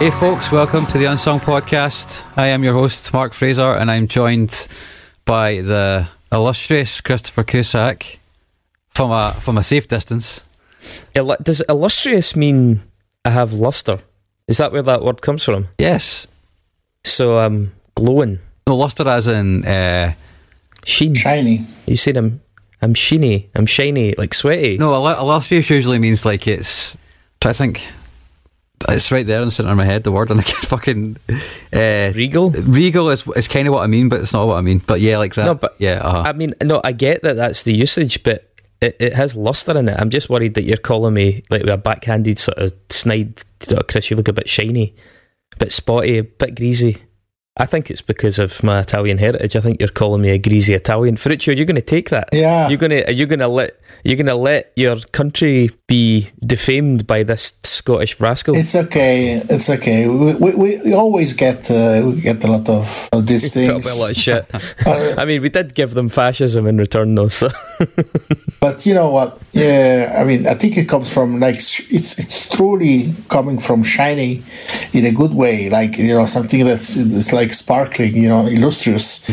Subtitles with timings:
[0.00, 2.24] Hey, folks, welcome to the Unsung Podcast.
[2.34, 4.66] I am your host, Mark Fraser, and I'm joined
[5.26, 8.18] by the illustrious Christopher Cusack
[8.88, 10.42] from a from a safe distance.
[11.14, 12.80] Illu- Does illustrious mean
[13.26, 13.98] I have luster?
[14.48, 15.68] Is that where that word comes from?
[15.78, 16.26] Yes,
[17.04, 20.14] So um, glowing, no luster as in uh,
[20.86, 21.14] sheen.
[21.14, 21.66] Shiny.
[21.86, 22.40] You said I'm
[22.80, 24.78] I'm sheeny, I'm shiny, like sweaty.
[24.78, 24.92] no.
[24.92, 26.96] illu- Illustrious usually means like it's.
[27.42, 27.86] Try to think.
[28.88, 30.04] It's right there in the center of my head.
[30.04, 31.16] The word and I can't fucking.
[31.72, 32.50] Uh, Regal.
[32.50, 34.80] regal is is kind of what I mean, but it's not what I mean.
[34.84, 35.44] But yeah, like that.
[35.44, 38.96] No, but yeah, uh I mean, no, I get that that's the usage, but it,
[38.98, 39.96] it has luster in it.
[39.98, 43.42] I'm just worried that you're calling me like a backhanded sort of snide.
[43.60, 44.94] Sort of, Chris, you look a bit shiny,
[45.54, 46.96] a bit spotty, a bit greasy.
[47.56, 49.54] I think it's because of my Italian heritage.
[49.54, 51.16] I think you're calling me a greasy Italian.
[51.16, 52.30] Ferruccio, you're going to take that.
[52.32, 52.68] Yeah.
[52.68, 56.30] You're going to are you going to let you're going to let your country be
[56.40, 58.54] defamed by this Scottish rascal?
[58.56, 59.42] It's okay.
[59.48, 60.08] It's okay.
[60.08, 63.82] We, we, we always get uh, we get a lot of, of these Put up
[63.82, 63.96] things.
[63.96, 64.54] a lot of shit.
[64.86, 67.28] Uh, I mean, we did give them fascism in return, though.
[67.28, 67.50] So
[68.60, 69.40] but you know what?
[69.52, 74.42] Yeah, I mean, I think it comes from like it's it's truly coming from shiny,
[74.92, 75.70] in a good way.
[75.70, 78.14] Like you know something that's it's like sparkling.
[78.14, 79.28] You know, illustrious.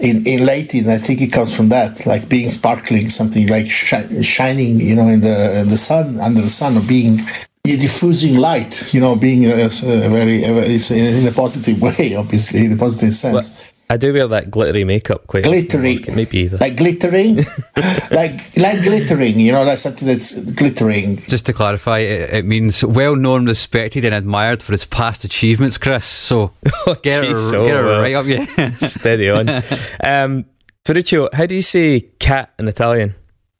[0.00, 4.22] In in Latin, I think it comes from that, like being sparkling, something like shi-
[4.22, 4.80] shining.
[4.80, 7.18] You know, in the in the sun, under the sun, or being
[7.64, 8.92] diffusing light.
[8.92, 12.72] You know, being a, a very uh, it's in, in a positive way, obviously, in
[12.72, 13.72] a positive sense.
[13.90, 16.16] I do wear that glittery makeup quite glittery, Mark.
[16.16, 17.36] Maybe the, like glittering,
[18.10, 19.38] like like glittering.
[19.38, 21.18] You know, that's something that's glittering.
[21.18, 25.76] Just to clarify, it, it means well known, respected, and admired for its past achievements,
[25.76, 26.06] Chris.
[26.06, 26.52] So
[27.02, 28.70] get, jeez, her, so, get her uh, right up, yeah.
[28.76, 29.62] steady on.
[30.02, 30.46] Um,
[30.86, 33.14] Ferruccio, how do you say cat in Italian?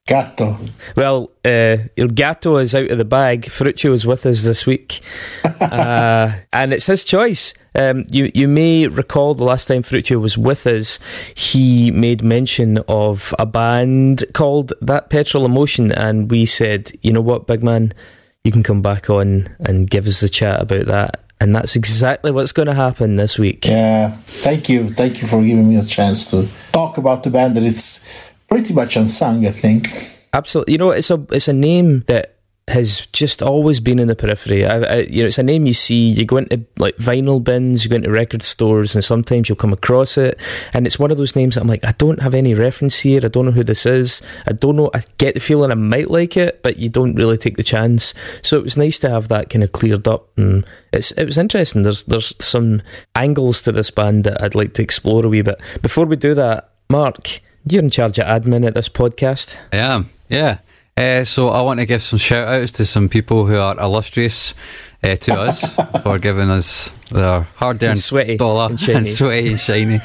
[0.05, 0.57] Gatto.
[0.97, 3.49] Well, uh, Il Gatto is out of the bag.
[3.49, 4.99] Ferruccio is with us this week,
[5.61, 7.53] uh, and it's his choice.
[7.73, 10.99] Um, you you may recall the last time Ferruccio was with us,
[11.35, 17.21] he made mention of a band called That Petrol Emotion, and we said, you know
[17.21, 17.93] what, big man,
[18.43, 21.21] you can come back on and give us the chat about that.
[21.39, 23.65] And that's exactly what's going to happen this week.
[23.65, 24.15] Yeah.
[24.25, 24.87] Thank you.
[24.87, 28.73] Thank you for giving me a chance to talk about the band that it's pretty
[28.73, 29.45] much unsung.
[29.45, 29.87] I think.
[30.33, 32.33] Absolutely, you know it's a it's a name that
[32.69, 34.65] has just always been in the periphery.
[34.65, 36.09] I, I, you know, it's a name you see.
[36.09, 39.73] You go into like vinyl bins, you go into record stores, and sometimes you'll come
[39.73, 40.39] across it.
[40.73, 43.19] And it's one of those names that I'm like, I don't have any reference here.
[43.23, 44.21] I don't know who this is.
[44.47, 44.89] I don't know.
[44.93, 48.13] I get the feeling I might like it, but you don't really take the chance.
[48.41, 51.37] So it was nice to have that kind of cleared up, and it's it was
[51.37, 51.83] interesting.
[51.83, 52.81] There's there's some
[53.13, 55.59] angles to this band that I'd like to explore a wee bit.
[55.81, 59.57] Before we do that, Mark, you're in charge of admin at this podcast.
[59.71, 60.59] I am, yeah.
[60.95, 64.53] Uh, so I want to give some shout outs to some people who are illustrious
[65.03, 65.73] uh, to us
[66.03, 69.09] for giving us their hard earned And sweaty dollar and shiny.
[69.09, 69.99] sweaty and shiny.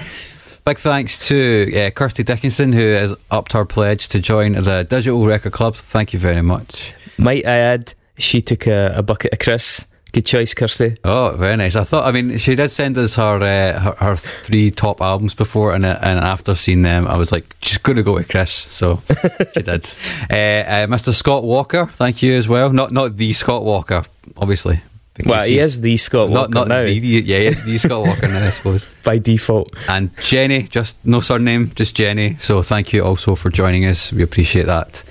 [0.64, 5.26] Big thanks to uh, Kirsty Dickinson who has upped her pledge to join the Digital
[5.26, 5.76] Record Club.
[5.76, 6.94] Thank you very much.
[7.18, 9.86] Might I add, she took a, a bucket of Chris.
[10.12, 10.96] Good choice, Kirsty.
[11.04, 11.76] Oh, very nice.
[11.76, 12.06] I thought.
[12.06, 15.84] I mean, she did send us her uh, her, her three top albums before, and
[15.84, 18.50] uh, and after seeing them, I was like, she's going to go with Chris.
[18.50, 19.02] So
[19.54, 19.84] she did.
[20.30, 21.12] Uh, uh, Mr.
[21.12, 22.72] Scott Walker, thank you as well.
[22.72, 24.02] Not not the Scott Walker,
[24.38, 24.80] obviously.
[25.26, 28.06] Well, he is the Scott Walker Not not now, the, yeah, he is the Scott
[28.06, 28.94] Walker now, I suppose.
[29.04, 29.74] by default.
[29.88, 32.36] And Jenny, just no surname, just Jenny.
[32.36, 34.12] So thank you also for joining us.
[34.12, 35.02] We appreciate that.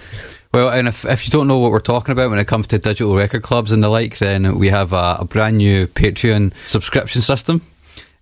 [0.58, 2.80] Well, and if, if you don't know what we're talking about when it comes to
[2.80, 7.22] digital record clubs and the like, then we have a, a brand new Patreon subscription
[7.22, 7.62] system.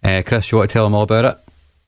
[0.04, 1.40] Uh, Chris, you want to tell them all about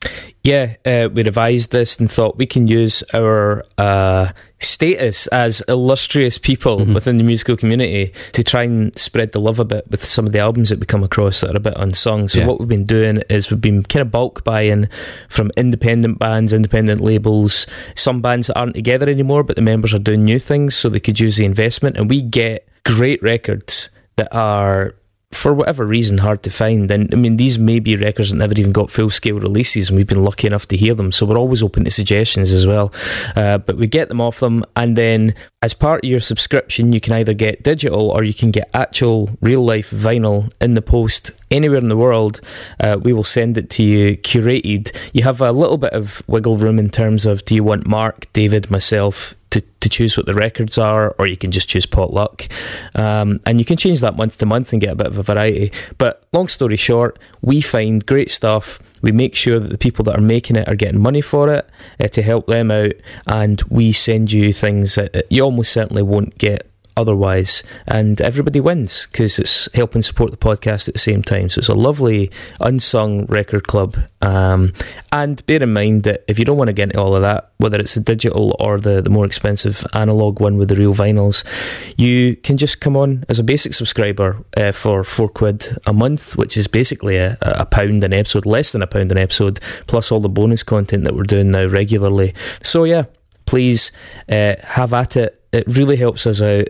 [0.02, 0.37] it?
[0.48, 6.38] Yeah, uh, we revised this and thought we can use our uh, status as illustrious
[6.38, 10.26] people within the musical community to try and spread the love a bit with some
[10.26, 12.30] of the albums that we come across that are a bit unsung.
[12.30, 12.48] So, Yeah.
[12.48, 14.88] what we've been doing is we've been kind of bulk buying
[15.28, 20.00] from independent bands, independent labels, some bands that aren't together anymore, but the members are
[20.00, 21.98] doing new things so they could use the investment.
[21.98, 24.96] And we get great records that are
[25.31, 26.89] for whatever reason, hard to find.
[26.89, 29.97] And I mean, these may be records that never even got full scale releases, and
[29.97, 31.12] we've been lucky enough to hear them.
[31.12, 32.94] So we're always open to suggestions as well.
[33.35, 37.01] Uh, but we get them off them, and then as part of your subscription, you
[37.01, 41.31] can either get digital or you can get actual real life vinyl in the post
[41.51, 42.39] anywhere in the world.
[42.79, 44.95] Uh, we will send it to you curated.
[45.13, 48.31] You have a little bit of wiggle room in terms of do you want Mark,
[48.33, 52.48] David, myself, to, to choose what the records are, or you can just choose potluck.
[52.95, 55.24] Um, and you can change that month to month and get a bit of a
[55.24, 55.71] variety.
[55.98, 58.80] But long story short, we find great stuff.
[59.01, 61.69] We make sure that the people that are making it are getting money for it
[62.00, 62.94] uh, to help them out.
[63.25, 67.64] And we send you things that you almost certainly won't get otherwise.
[67.88, 71.50] And everybody wins because it's helping support the podcast at the same time.
[71.50, 73.98] So it's a lovely unsung record club.
[74.22, 74.74] Um,
[75.12, 77.52] and bear in mind that if you don't want to get into all of that
[77.58, 81.44] whether it's the digital or the, the more expensive analog one with the real vinyls
[81.98, 86.36] you can just come on as a basic subscriber uh, for four quid a month
[86.36, 90.12] which is basically a, a pound an episode less than a pound an episode plus
[90.12, 92.34] all the bonus content that we're doing now regularly.
[92.62, 93.06] So yeah
[93.48, 93.92] please
[94.30, 95.37] uh, have at it.
[95.52, 96.68] It really helps us out.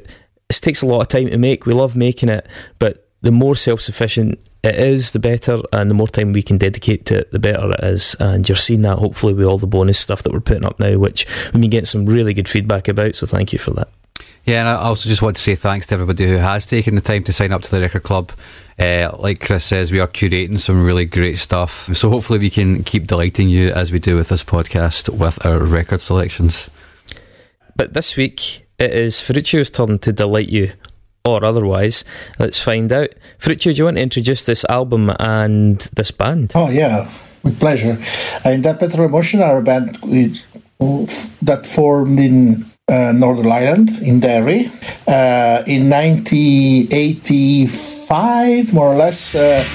[0.49, 1.65] It takes a lot of time to make.
[1.65, 2.47] We love making it,
[2.79, 6.57] but the more self sufficient it is, the better, and the more time we can
[6.57, 8.15] dedicate to it, the better it is.
[8.19, 10.97] And you're seeing that hopefully with all the bonus stuff that we're putting up now,
[10.97, 13.15] which we've been getting some really good feedback about.
[13.15, 13.89] So thank you for that.
[14.45, 17.01] Yeah, and I also just want to say thanks to everybody who has taken the
[17.01, 18.31] time to sign up to the record club.
[18.79, 21.93] Uh, like Chris says, we are curating some really great stuff.
[21.95, 25.59] So hopefully we can keep delighting you as we do with this podcast with our
[25.59, 26.69] record selections.
[27.75, 30.71] But this week it is Ferruccio's turn to delight you.
[31.25, 32.03] Or otherwise,
[32.39, 33.09] let's find out.
[33.37, 36.51] Ferruccio, do you want to introduce this album and this band?
[36.55, 37.09] Oh yeah,
[37.43, 37.97] with pleasure.
[38.45, 39.97] Uh, That Petrol Emotion are a band
[41.41, 44.67] that formed in uh, Northern Ireland in Derry
[45.07, 49.35] uh, in 1985, more or less.
[49.35, 49.65] Uh,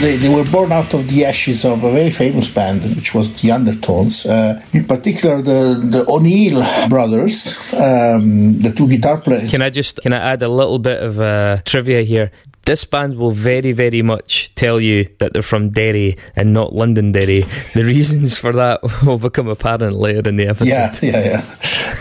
[0.00, 3.40] they, they were born out of the ashes of a very famous band, which was
[3.42, 4.26] the Undertones.
[4.26, 9.50] Uh, in particular, the, the O'Neill brothers, um, the two guitar players.
[9.50, 12.30] Can I just can I add a little bit of uh, trivia here?
[12.64, 17.44] This band will very very much tell you that they're from Derry and not Londonderry.
[17.74, 20.66] The reasons for that will become apparent later in the episode.
[20.66, 21.44] Yeah, yeah, yeah.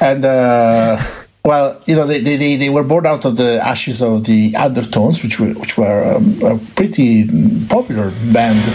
[0.01, 0.98] And uh,
[1.45, 5.21] well, you know, they, they, they, were born out of the ashes of the Undertones,
[5.21, 7.27] which were which were um, a pretty
[7.67, 8.65] popular band.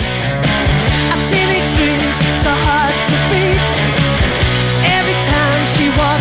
[5.71, 6.21] She was.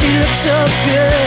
[0.00, 1.19] She so good.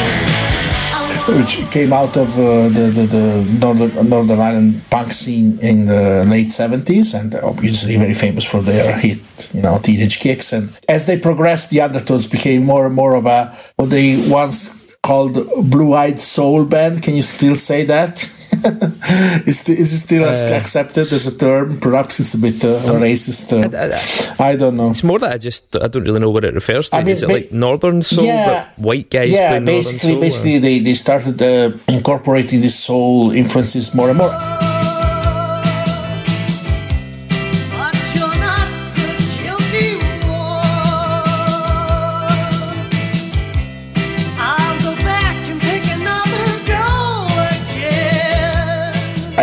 [1.28, 6.26] Which came out of uh, the, the, the Northern, Northern Ireland punk scene in the
[6.28, 10.52] late 70s and obviously very famous for their hit, you know, Teenage Kicks.
[10.52, 14.98] And as they progressed, the Undertones became more and more of a, what they once
[15.02, 15.34] called
[15.70, 17.04] blue eyed soul band.
[17.04, 18.30] Can you still say that?
[19.46, 21.80] is, the, is it still Uh, accepted as a term?
[21.80, 23.74] Perhaps it's a bit uh, a racist term.
[23.76, 24.90] I- I don't know.
[24.90, 26.98] It's more that I just I don't really know what it refers to.
[26.98, 28.46] I mean, Is it ba- like Northern Soul, Yeah.
[28.76, 30.22] but white guys yeah, basically, Soul?
[30.22, 34.32] basically they, they started uh, incorporating these soul influences more and more.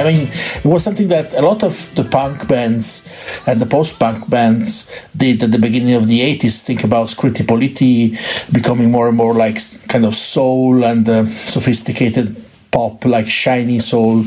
[0.01, 4.31] I mean, it was something that a lot of the punk bands and the post-punk
[4.31, 6.63] bands did at the beginning of the 80s.
[6.63, 8.17] Think about Scritti Politti
[8.51, 12.35] becoming more and more like kind of soul and uh, sophisticated
[12.71, 14.21] pop like shiny soul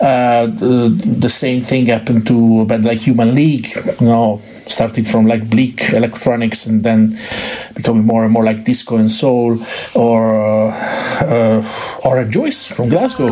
[0.00, 3.66] uh, the, the, same thing happened to a band like human league
[4.00, 7.14] you know starting from like bleak electronics and then
[7.74, 9.58] becoming more and more like disco and soul
[9.94, 10.72] or uh,
[11.26, 13.30] uh, orange juice from glasgow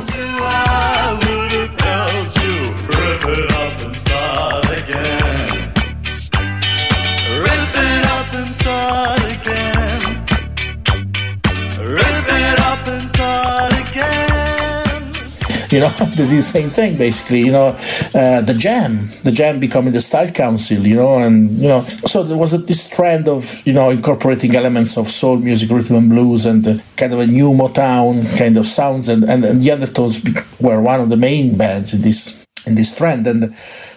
[15.79, 17.69] you know they did the same thing basically you know
[18.15, 21.83] uh, the jam the jam becoming the style council you know and you know
[22.13, 25.97] so there was a, this trend of you know incorporating elements of soul music rhythm
[25.97, 29.63] and blues and uh, kind of a new motown kind of sounds and, and, and
[29.63, 30.15] the undertones
[30.61, 33.27] were one of the main bands in this in this trend.
[33.27, 33.45] And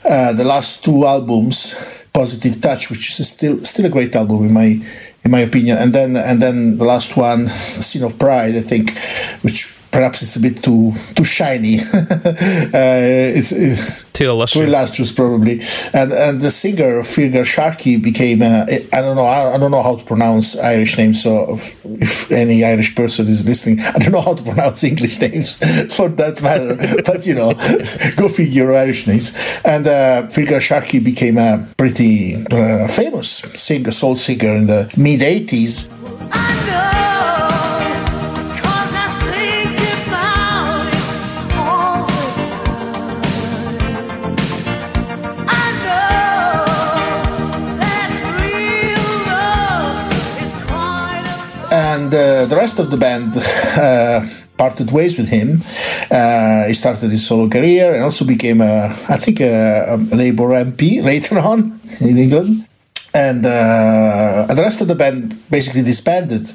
[0.06, 1.76] uh, the last two albums
[2.14, 4.70] positive touch which is still still a great album in my
[5.24, 5.78] in my opinion.
[5.78, 8.98] And then and then the last one Sin of Pride i think
[9.44, 11.80] which perhaps it's a bit too too shiny.
[11.90, 14.66] uh, it's, it's, too illustrious.
[14.66, 15.60] Too illustrious, probably.
[15.94, 18.42] And and the singer Feargal Sharkey became.
[18.42, 19.26] Uh, I don't know.
[19.26, 21.22] I, I, don't know how to pronounce Irish names.
[21.22, 25.58] So if any Irish person is listening, I don't know how to pronounce English names
[25.96, 26.76] for that matter.
[27.06, 27.54] but you know,
[28.16, 29.62] go figure Irish names.
[29.66, 35.22] And uh, Feargal Sharkey became a pretty uh, famous singer, soul singer in the mid
[35.22, 37.01] '80s.
[52.02, 53.38] And uh, the rest of the band
[53.78, 54.22] uh,
[54.58, 55.62] parted ways with him.
[56.10, 60.50] Uh, he started his solo career and also became, a, I think, a, a Labour
[60.72, 62.68] MP later on in England.
[63.14, 66.50] And, uh, and, the rest of the band basically disbanded.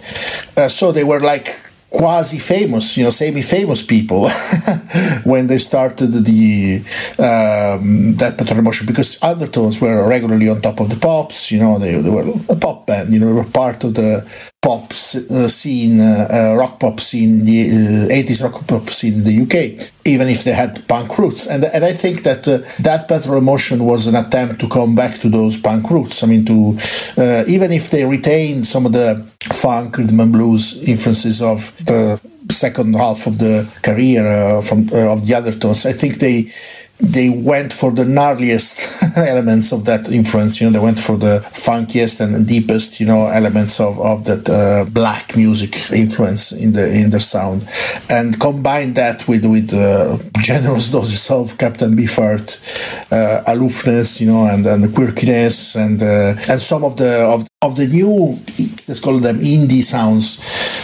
[0.56, 1.48] Uh, so they were like
[1.90, 4.28] quasi famous, you know, semi famous people
[5.24, 6.82] when they started the
[7.18, 11.78] um, that Petrol Emotion because Undertones were regularly on top of the pops, you know,
[11.78, 15.48] they, they were a pop band, you know, they were part of the pop uh,
[15.48, 19.95] scene, uh, uh, rock pop scene, the 80s uh, rock pop scene in the UK,
[20.06, 21.46] even if they had punk roots.
[21.46, 25.14] And, and I think that uh, that Petrol Emotion was an attempt to come back
[25.20, 26.22] to those punk roots.
[26.22, 26.76] I mean, to
[27.18, 32.20] uh, even if they retain some of the funk, rhythm and blues influences of the
[32.50, 35.86] second half of the career uh, from uh, of the Undertones.
[35.86, 36.50] I think they
[36.98, 40.60] they went for the gnarliest elements of that influence.
[40.60, 44.48] You know, they went for the funkiest and deepest, you know, elements of, of that
[44.48, 47.68] uh, black music influence in the in their sound,
[48.10, 54.46] and combined that with with uh, generous doses of Captain Beefheart, uh, aloofness, you know,
[54.46, 58.38] and and the quirkiness, and uh, and some of the of of the new
[58.88, 60.36] let's call them indie sounds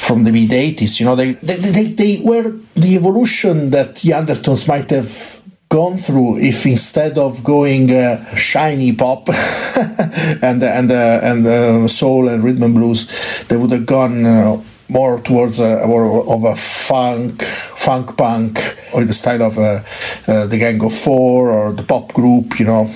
[0.07, 4.13] from the mid 80s you know they they, they, they were the evolution that the
[4.15, 5.42] undertones might have
[5.73, 9.27] gone through if instead of going uh, shiny pop
[10.43, 14.63] and and uh, and uh, soul and rhythm and blues, they would have gone uh,
[14.91, 18.59] more towards a more of a funk, funk punk,
[18.95, 19.81] or the style of uh,
[20.29, 22.87] uh, the Gang of Four or the pop group, you know.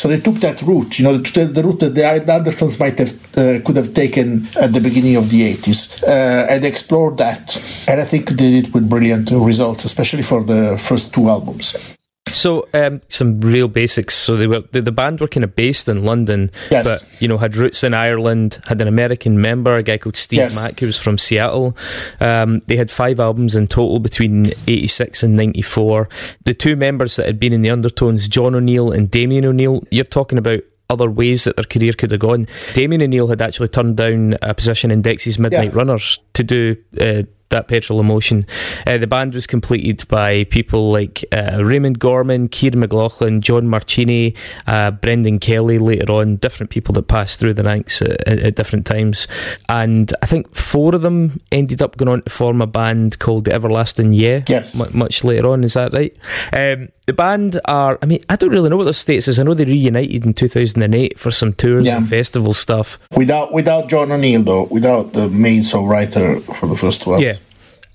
[0.00, 3.12] So they took that route, you know, the, the route that the Undertones might have
[3.38, 7.44] uh, could have taken at the beginning of the 80s, uh, and explored that.
[7.88, 11.96] And I think they did it with brilliant results, especially for the first two albums.
[12.28, 14.14] So, um, some real basics.
[14.14, 16.84] So they were the, the, band were kind of based in London, yes.
[16.84, 18.58] but you know had roots in Ireland.
[18.66, 20.56] Had an American member, a guy called Steve yes.
[20.56, 21.76] Mack, who was from Seattle.
[22.20, 26.08] Um, they had five albums in total between '86 and '94.
[26.44, 29.84] The two members that had been in the Undertones, John O'Neill and Damien O'Neill.
[29.90, 32.46] You're talking about other ways that their career could have gone.
[32.74, 35.76] Damien O'Neill had actually turned down a position in Dexy's Midnight yeah.
[35.76, 38.44] Runners to do uh, that petrol emotion.
[38.86, 44.36] Uh, the band was completed by people like uh, Raymond Gorman, Ciaran McLaughlin, John Marchini,
[44.66, 48.84] uh, Brendan Kelly later on, different people that passed through the ranks at, at, different
[48.84, 49.28] times.
[49.68, 53.44] And I think four of them ended up going on to form a band called
[53.44, 54.42] The Everlasting Yeah.
[54.48, 54.80] Yes.
[54.80, 56.16] M- much later on, is that right?
[56.52, 59.38] Um, the band are, I mean, I don't really know what their status is.
[59.38, 61.98] I know they reunited in 2008 for some tours yeah.
[61.98, 62.98] and festival stuff.
[63.16, 67.20] Without without John O'Neill, though, without the main songwriter for the first one.
[67.20, 67.36] Yeah.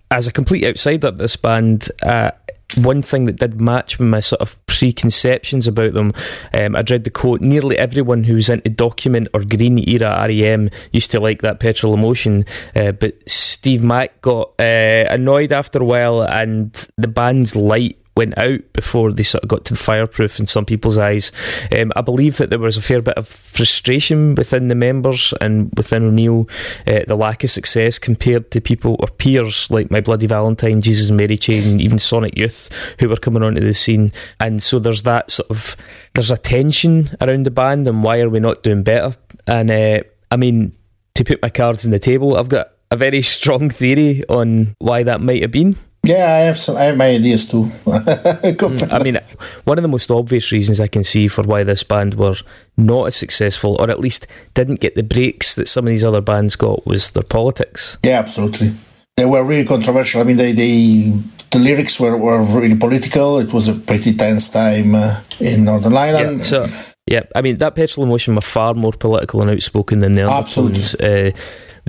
[0.09, 2.31] As a complete outsider, this band, uh,
[2.75, 6.13] one thing that did match with my sort of preconceptions about them,
[6.53, 10.69] um, I'd read the quote nearly everyone who was into document or green era REM
[10.91, 12.45] used to like that petrol emotion,
[12.75, 18.37] uh, but Steve Mack got uh, annoyed after a while, and the band's light went
[18.37, 21.31] out before they sort of got to the fireproof in some people's eyes.
[21.75, 25.71] Um, I believe that there was a fair bit of frustration within the members and
[25.75, 26.47] within O'Neill,
[26.85, 31.07] uh, the lack of success compared to people or peers like My Bloody Valentine, Jesus
[31.07, 34.11] and Mary Chain, even Sonic Youth, who were coming onto the scene.
[34.39, 35.75] And so there's that sort of
[36.13, 39.17] there's a tension around the band and why are we not doing better?
[39.47, 40.75] And uh, I mean,
[41.15, 45.01] to put my cards on the table, I've got a very strong theory on why
[45.01, 45.75] that might have been.
[46.03, 46.77] Yeah, I have some.
[46.77, 47.69] I have my ideas too.
[47.87, 49.19] I mean,
[49.65, 52.35] one of the most obvious reasons I can see for why this band were
[52.75, 56.21] not as successful, or at least didn't get the breaks that some of these other
[56.21, 57.99] bands got, was their politics.
[58.03, 58.73] Yeah, absolutely.
[59.15, 60.21] They were really controversial.
[60.21, 61.13] I mean, they, they
[61.51, 63.37] the lyrics were, were really political.
[63.37, 66.39] It was a pretty tense time uh, in Northern Ireland.
[66.39, 66.67] Yeah, so,
[67.05, 70.33] yeah, I mean, that Petrol Emotion were far more political and outspoken than the other
[70.33, 70.79] Absolutely.
[70.79, 70.95] ones.
[70.95, 71.31] Uh,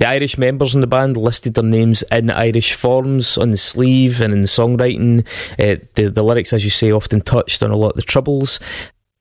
[0.03, 4.19] the Irish members in the band listed their names in Irish forms on the sleeve
[4.19, 5.25] and in the songwriting.
[5.57, 8.59] Uh, the, the lyrics, as you say, often touched on a lot of the troubles.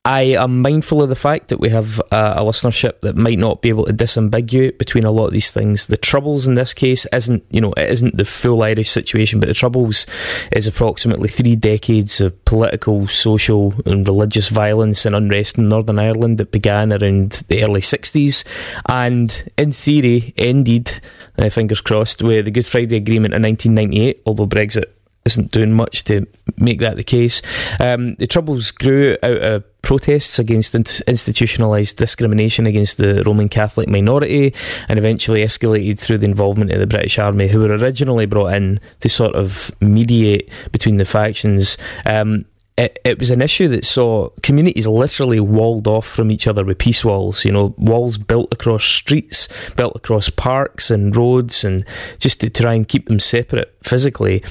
[0.05, 3.63] I am mindful of the fact that we have a, a listenership that might not
[3.63, 5.87] be able to disambiguate between a lot of these things.
[5.87, 9.47] The troubles in this case isn't, you know, it isn't the full Irish situation, but
[9.47, 10.05] the troubles
[10.51, 16.39] is approximately three decades of political, social, and religious violence and unrest in Northern Ireland
[16.39, 18.45] that began around the early 60s
[18.89, 21.01] and, in theory, ended,
[21.39, 24.87] uh, fingers crossed, with the Good Friday Agreement in 1998, although Brexit
[25.25, 26.27] isn't doing much to
[26.62, 27.42] make that the case.
[27.81, 34.54] Um, the Troubles grew out of protests against institutionalised discrimination against the Roman Catholic minority
[34.88, 38.81] and eventually escalated through the involvement of the British Army, who were originally brought in
[39.00, 41.76] to sort of mediate between the factions.
[42.07, 42.47] Um,
[42.78, 46.78] it, it, was an issue that saw communities literally walled off from each other with
[46.78, 51.85] peace walls, you know, walls built across streets, built across parks and roads, and
[52.19, 54.42] just to try and keep them separate physically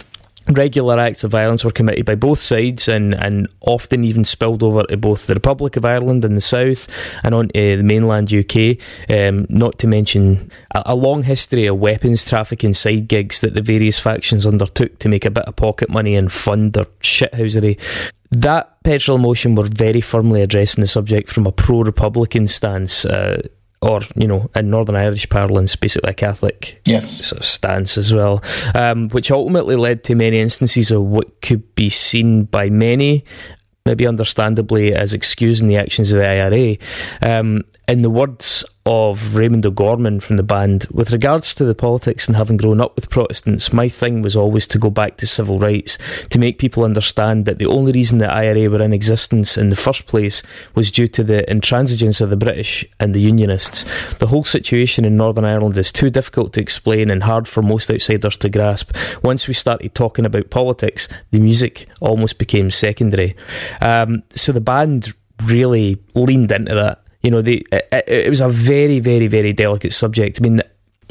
[0.48, 4.84] regular acts of violence were committed by both sides and, and often even spilled over
[4.84, 6.88] to both the Republic of Ireland in the south
[7.24, 8.78] and onto the mainland UK.
[9.10, 13.62] Um, not to mention a, a, long history of weapons trafficking side gigs that the
[13.62, 17.80] various factions undertook to make a bit of pocket money and fund their shithousery.
[18.32, 23.06] That Petrol Emotion were very firmly addressing the subject from a pro Republican stance.
[23.06, 23.42] Uh,
[23.82, 27.26] or you know, in Northern Irish parlance, basically a Catholic yes.
[27.26, 28.44] sort of stance as well,
[28.76, 33.26] um, which ultimately led to many instances of what could be seen by many,
[33.86, 36.78] maybe understandably, as excusing the actions of the IRA.
[37.22, 42.28] Um, in the words of Raymond O'Gorman from the band, with regards to the politics
[42.28, 45.60] and having grown up with Protestants, my thing was always to go back to civil
[45.60, 45.98] rights,
[46.30, 49.76] to make people understand that the only reason the IRA were in existence in the
[49.76, 50.42] first place
[50.74, 53.86] was due to the intransigence of the British and the Unionists.
[54.16, 57.92] The whole situation in Northern Ireland is too difficult to explain and hard for most
[57.92, 58.96] outsiders to grasp.
[59.22, 63.36] Once we started talking about politics, the music almost became secondary.
[63.82, 65.14] Um, so the band
[65.44, 69.94] really leaned into that you know, they it, it, was a very, very, very delicate
[69.94, 70.40] subject.
[70.40, 70.62] I mean,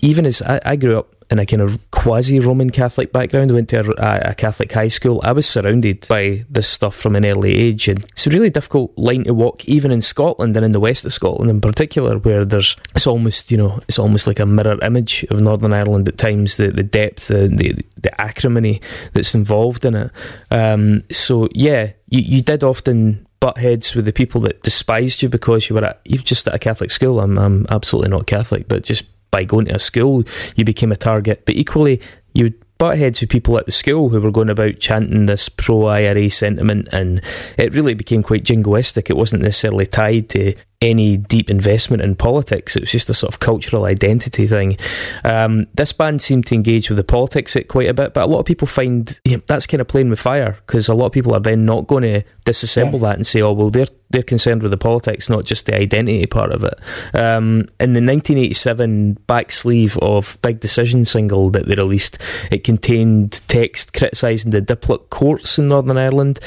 [0.03, 3.55] even as I, I grew up in a kind of quasi Roman Catholic background, I
[3.55, 5.21] went to a, a, Catholic high school.
[5.23, 8.97] I was surrounded by this stuff from an early age, and it's a really difficult
[8.99, 12.45] line to walk, even in Scotland and in the west of Scotland in particular, where
[12.45, 16.19] there's it's almost you know it's almost like a mirror image of Northern Ireland at
[16.19, 16.57] times.
[16.57, 18.81] The the depth, the the, the acrimony
[19.13, 20.11] that's involved in it.
[20.51, 25.29] Um, so yeah, you you did often butt heads with the people that despised you
[25.29, 27.21] because you were at you've just at a Catholic school.
[27.21, 30.25] I'm I'm absolutely not Catholic, but just by going to a school
[30.57, 31.45] you became a target.
[31.47, 32.01] But equally
[32.35, 35.49] you would butt heads with people at the school who were going about chanting this
[35.51, 37.21] pro IRA sentiment and
[37.59, 39.11] it really became quite jingoistic.
[39.11, 42.75] It wasn't necessarily tied to any deep investment in politics.
[42.75, 44.79] It was just a sort of cultural identity thing.
[45.25, 48.27] Um, this band seemed to engage with the politics it quite a bit, but a
[48.27, 51.07] lot of people find you know, that's kind of playing with fire because a lot
[51.07, 53.09] of people are then not going to disassemble yeah.
[53.09, 56.25] that and say, "Oh, well, they're they're concerned with the politics, not just the identity
[56.27, 56.75] part of it."
[57.15, 62.17] Um, in the 1987 back sleeve of Big Decision single that they released,
[62.51, 66.41] it contained text criticising the Diplock courts in Northern Ireland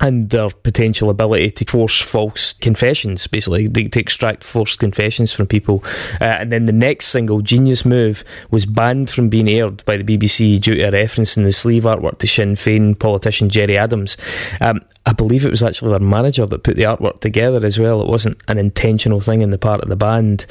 [0.00, 5.84] and their potential ability to force false confessions, basically, to extract forced confessions from people.
[6.20, 10.04] Uh, and then the next single, Genius Move, was banned from being aired by the
[10.04, 14.16] BBC due to a reference in the sleeve artwork to Sinn Féin politician Gerry Adams.
[14.60, 18.00] Um, I believe it was actually their manager that put the artwork together as well.
[18.00, 20.46] It wasn't an intentional thing in the part of the band.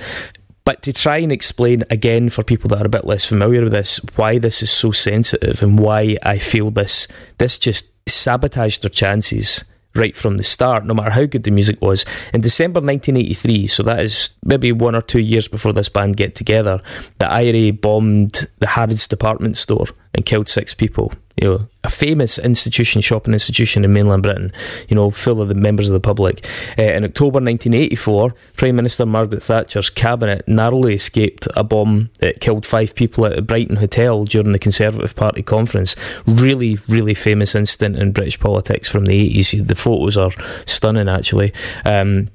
[0.65, 3.71] But to try and explain again for people that are a bit less familiar with
[3.71, 7.07] this, why this is so sensitive and why I feel this
[7.39, 9.63] this just sabotaged their chances
[9.95, 12.05] right from the start, no matter how good the music was.
[12.33, 16.35] In December 1983, so that is maybe one or two years before this band get
[16.35, 16.81] together,
[17.17, 21.11] the IRA bombed the Harrods department store and killed six people.
[21.41, 24.51] You know, a famous institution, shopping institution in mainland Britain,
[24.89, 26.45] you know, full of the members of the public.
[26.77, 32.65] Uh, in October 1984, Prime Minister Margaret Thatcher's cabinet narrowly escaped a bomb that killed
[32.65, 35.95] five people at a Brighton hotel during the Conservative Party conference.
[36.25, 39.67] Really, really famous incident in British politics from the 80s.
[39.67, 40.31] The photos are
[40.65, 41.53] stunning, actually.
[41.85, 42.29] Um,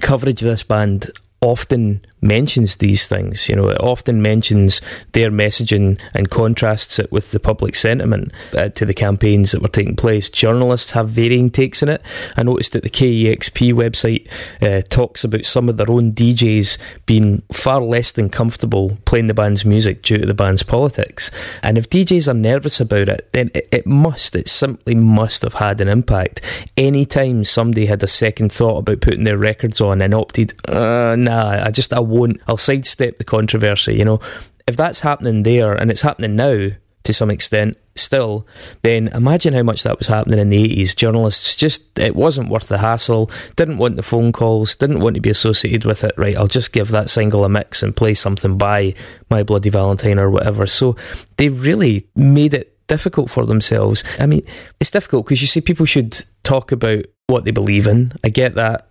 [0.00, 3.48] coverage of this band often mentions these things.
[3.48, 4.80] You know, it often mentions
[5.12, 9.68] their messaging and contrasts it with the public sentiment uh, to the campaigns that were
[9.68, 10.30] taking place.
[10.30, 12.02] Journalists have varying takes on it.
[12.36, 14.28] I noticed that the KEXP website
[14.62, 19.34] uh, talks about some of their own DJs being far less than comfortable playing the
[19.34, 21.30] band's music due to the band's politics.
[21.62, 25.54] And if DJs are nervous about it, then it, it must, it simply must have
[25.54, 26.40] had an impact.
[26.76, 31.64] Anytime somebody had a second thought about putting their records on and opted, uh, nah,
[31.64, 32.40] I just, I won't.
[32.46, 33.94] I'll sidestep the controversy.
[33.94, 34.20] You know,
[34.66, 36.68] if that's happening there and it's happening now
[37.04, 38.46] to some extent still,
[38.82, 40.96] then imagine how much that was happening in the 80s.
[40.96, 45.20] Journalists just, it wasn't worth the hassle, didn't want the phone calls, didn't want to
[45.20, 46.14] be associated with it.
[46.16, 48.94] Right, I'll just give that single a mix and play something by
[49.30, 50.66] My Bloody Valentine or whatever.
[50.66, 50.96] So
[51.36, 54.04] they really made it difficult for themselves.
[54.18, 54.42] I mean,
[54.80, 58.12] it's difficult because you see, people should talk about what they believe in.
[58.22, 58.88] I get that.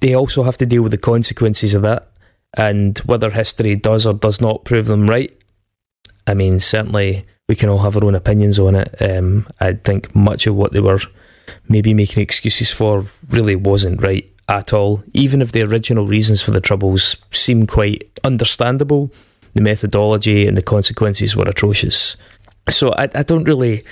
[0.00, 2.08] They also have to deal with the consequences of that
[2.56, 5.32] and whether history does or does not prove them right.
[6.26, 8.94] I mean, certainly we can all have our own opinions on it.
[9.00, 10.98] Um, I think much of what they were
[11.68, 15.02] maybe making excuses for really wasn't right at all.
[15.12, 19.12] Even if the original reasons for the troubles seem quite understandable,
[19.54, 22.16] the methodology and the consequences were atrocious.
[22.68, 23.84] So I, I don't really.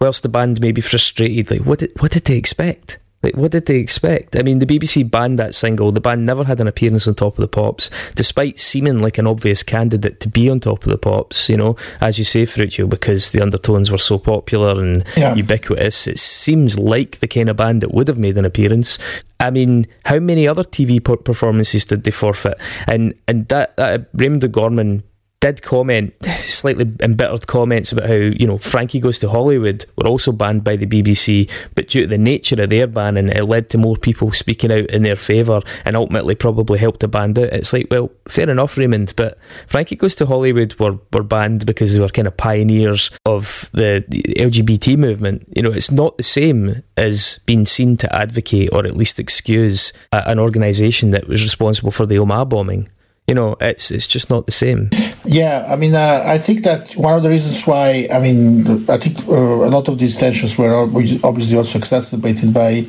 [0.00, 2.98] Whilst the band may be frustrated, like what did what did they expect?
[3.22, 4.34] Like, what did they expect?
[4.36, 5.92] I mean, the BBC banned that single.
[5.92, 9.26] The band never had an appearance on Top of the Pops, despite seeming like an
[9.26, 12.86] obvious candidate to be on Top of the Pops, you know, as you say, Ferruccio,
[12.86, 15.34] because the undertones were so popular and Yeah.
[15.34, 16.06] ubiquitous.
[16.08, 18.98] It seems like the kind of band that would have made an appearance.
[19.38, 22.58] I mean, how many other TV performances did they forfeit?
[22.86, 25.02] And and that, that Raymond O'Gorman
[25.42, 30.30] did comment slightly embittered comments about how you know Frankie Goes to Hollywood were also
[30.30, 33.78] banned by the BBC, but due to the nature of their banning, it led to
[33.78, 37.52] more people speaking out in their favour and ultimately probably helped to ban it.
[37.52, 41.92] It's like, well, fair enough, Raymond, but Frankie Goes to Hollywood were were banned because
[41.92, 44.04] they were kind of pioneers of the
[44.38, 45.48] LGBT movement.
[45.56, 49.92] You know, it's not the same as being seen to advocate or at least excuse
[50.12, 52.88] an organisation that was responsible for the Omagh bombing.
[53.32, 54.90] You know, it's it's just not the same.
[55.24, 58.98] Yeah, I mean, uh, I think that one of the reasons why, I mean, I
[58.98, 62.84] think uh, a lot of these tensions were obviously also exacerbated by,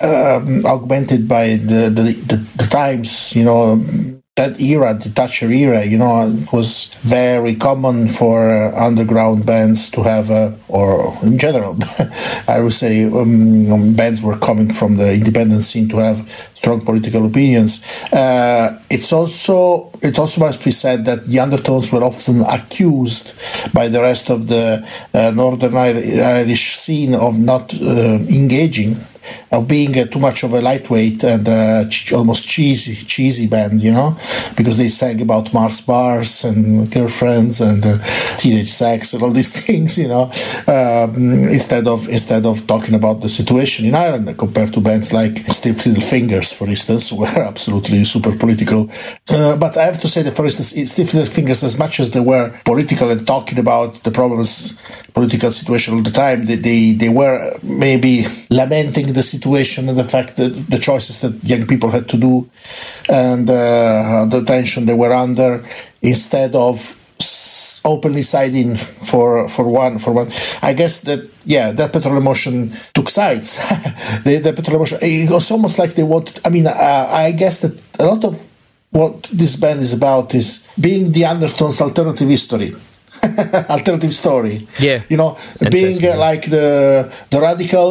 [0.00, 3.82] um, augmented by the, the, the, the times, you know.
[4.36, 9.88] That era, the Thatcher era, you know, it was very common for uh, underground bands
[9.92, 11.78] to have, uh, or in general,
[12.48, 17.24] I would say, um, bands were coming from the independent scene to have strong political
[17.24, 17.80] opinions.
[18.12, 23.34] Uh, it's also it also must be said that the undertones were often accused
[23.72, 28.96] by the rest of the uh, Northern Irish scene of not uh, engaging,
[29.52, 33.80] of being uh, too much of a lightweight and uh, ch- almost cheesy cheesy band,
[33.80, 34.16] you know,
[34.56, 37.98] because they sang about Mars bars and girlfriends and uh,
[38.38, 40.24] teenage sex and all these things, you know,
[40.66, 45.38] um, instead of instead of talking about the situation in Ireland compared to bands like
[45.52, 48.90] Stiff Little Fingers, for instance, were absolutely super political.
[49.30, 52.00] Uh, but I have to say that, for instance, in Stiff Little Fingers, as much
[52.00, 54.78] as they were political and talking about the problems,
[55.14, 60.08] political situation all the time, they, they, they were maybe lamenting the situation and the
[60.14, 62.34] fact that the choices that young people had to do
[63.08, 65.50] and uh, the tension they were under
[66.02, 66.76] instead of
[67.86, 68.74] openly siding
[69.10, 70.28] for for one for one.
[70.70, 73.48] I guess that yeah that petrol emotion took sides.
[74.24, 77.60] The, the petrol emotion it was almost like they wanted i mean uh, i guess
[77.62, 78.34] that a lot of
[78.90, 82.72] what this band is about is being the undertones alternative history.
[83.76, 84.66] Alternative story.
[84.78, 85.00] Yeah.
[85.08, 85.36] you know
[85.70, 86.68] being uh, like the
[87.30, 87.90] the radical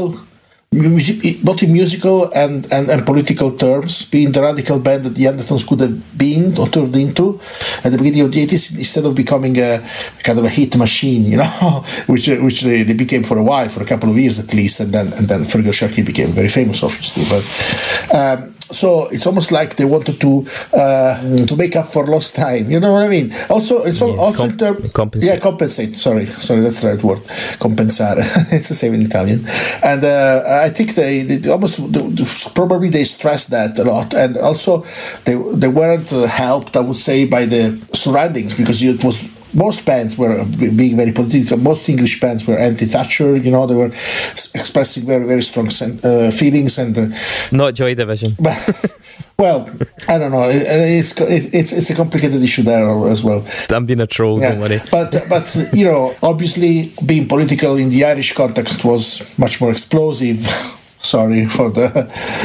[0.75, 5.27] music, both in musical and, and, and political terms, being the radical band that the
[5.27, 7.39] Undertones could have been or turned into
[7.83, 9.79] at the beginning of the 80s, instead of becoming a
[10.23, 11.45] kind of a hit machine, you know,
[12.07, 14.53] which uh, which they, they became for a while, for a couple of years at
[14.53, 17.23] least, and then and then Feargal Sharkey became very famous, obviously.
[17.29, 17.43] But
[18.15, 22.69] um, so it's almost like they wanted to uh, to make up for lost time.
[22.71, 23.31] You know what I mean?
[23.49, 25.29] Also, it's Yeah, also comp- term- compensate.
[25.33, 25.95] Yeah, compensate.
[25.95, 27.21] Sorry, sorry, that's the right word.
[27.59, 28.15] Compensare.
[28.51, 29.45] it's the same in Italian.
[29.83, 31.79] And uh, I think they, they almost
[32.55, 34.83] probably they stressed that a lot, and also
[35.25, 40.17] they they weren't helped, I would say, by the surroundings because it was most bands
[40.17, 41.57] were being very political.
[41.57, 43.37] Most English bands were anti-Thatcher.
[43.37, 46.97] You know, they were expressing very very strong uh, feelings and.
[46.97, 47.07] Uh,
[47.51, 48.35] Not Joy Division.
[49.37, 49.69] well,
[50.07, 50.49] I don't know.
[50.49, 53.45] It's it's it's a complicated issue there as well.
[53.69, 54.39] I'm being a troll.
[54.39, 54.51] Yeah.
[54.51, 54.79] Don't worry.
[54.91, 60.47] But but you know, obviously, being political in the Irish context was much more explosive.
[61.05, 61.87] Sorry for the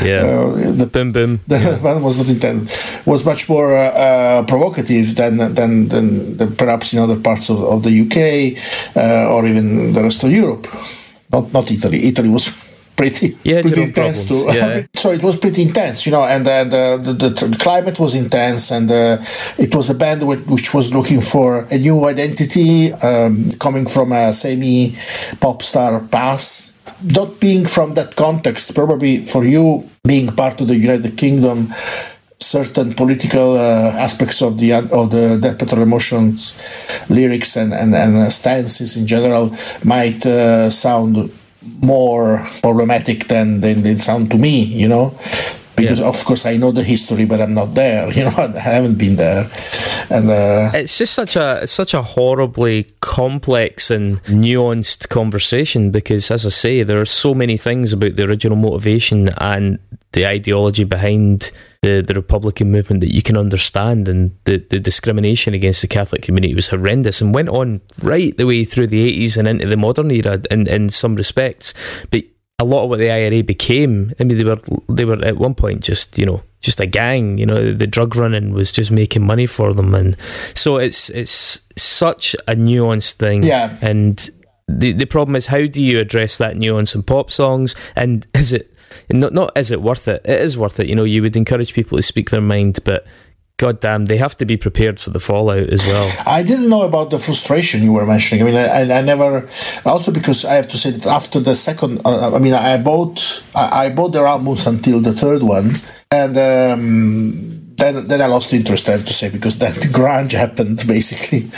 [0.05, 1.41] yeah uh, the boom boom.
[1.47, 1.79] The yeah.
[1.83, 2.69] one was not intended.
[3.07, 7.63] Was much more uh, uh, provocative than, than, than than perhaps in other parts of,
[7.63, 8.57] of the UK
[8.97, 10.67] uh, or even the rest of Europe.
[11.33, 12.07] Not not Italy.
[12.09, 12.49] Italy was
[13.01, 14.45] pretty yeah, pretty intense too.
[14.53, 14.87] Yeah.
[14.95, 18.71] so it was pretty intense, you know, and uh, the, the, the climate was intense,
[18.71, 19.17] and uh,
[19.59, 24.33] it was a band which was looking for a new identity, um, coming from a
[24.35, 24.95] semi
[25.41, 26.77] pop star past.
[27.03, 31.69] Not being from that context, probably for you being part of the United Kingdom,
[32.39, 36.43] certain political uh, aspects of the of the That Petrol Emotion's
[37.09, 41.31] lyrics and, and, and stances in general might uh, sound
[41.83, 45.15] more problematic than, than they sound to me, you know
[45.81, 46.09] because yeah.
[46.09, 48.11] of course I know the history, but I'm not there.
[48.21, 49.49] You know, I haven't been there,
[50.11, 56.45] and uh, it's just such a such a horribly complex and nuanced conversation because, as
[56.45, 59.79] I say, there are so many things about the original motivation and
[60.13, 61.51] the ideology behind
[61.83, 66.23] the, the Republican movement that you can understand, and the, the discrimination against the Catholic
[66.23, 69.77] community was horrendous and went on right the way through the 80s and into the
[69.77, 71.73] modern era in, in some respects.
[72.11, 72.25] But
[72.59, 74.59] a lot of what the IRA became, I mean, they were
[74.91, 77.39] they were at one point just you know just a gang.
[77.39, 80.17] You know, the drug running was just making money for them, and
[80.55, 83.43] so it's it's such a nuanced thing.
[83.43, 84.29] Yeah, and
[84.69, 88.53] the the problem is how do you address that nuance in pop songs, and is
[88.53, 88.71] it
[89.13, 90.23] not not is it worth it?
[90.25, 90.87] It is worth it.
[90.87, 93.07] You know, you would encourage people to speak their mind, but
[93.57, 96.11] God damn, they have to be prepared for the fallout as well.
[96.27, 98.43] I didn't know about the frustration you were mentioning.
[98.43, 99.47] I mean, I, I never.
[99.85, 103.45] Also, because I have to say that after the second, uh, I mean, I bought
[103.55, 105.73] I, I bought their albums until the third one,
[106.11, 106.37] and.
[106.39, 108.89] Um, then then I lost interest.
[108.89, 111.51] I have to say because then the grunge happened basically,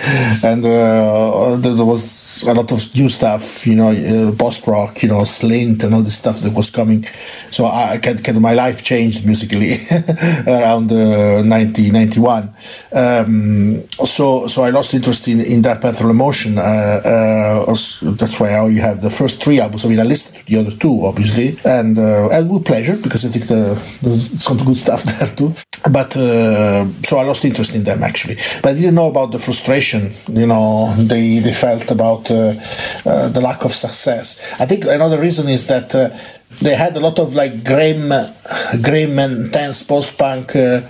[0.42, 5.08] and uh, there was a lot of new stuff, you know, uh, post rock, you
[5.08, 7.04] know, Slint and all this stuff that was coming.
[7.50, 9.72] So I can, can my life changed musically
[10.46, 12.54] around uh, 1991.
[12.94, 16.58] Um, so so I lost interest in, in That Petrol Emotion.
[16.58, 17.74] Uh, uh,
[18.12, 19.85] that's why you have the first three albums.
[19.85, 23.24] I mean, I listened to the other two obviously, and uh, and with pleasure because
[23.24, 25.54] I think the, there's some good stuff there too.
[25.90, 28.37] But uh, so I lost interest in them actually.
[28.62, 32.55] But I didn't know about the frustration, you know, they they felt about uh,
[33.07, 34.55] uh, the lack of success.
[34.61, 36.11] I think another reason is that uh,
[36.60, 38.12] they had a lot of like grim,
[38.82, 40.80] grim and tense post-punk uh,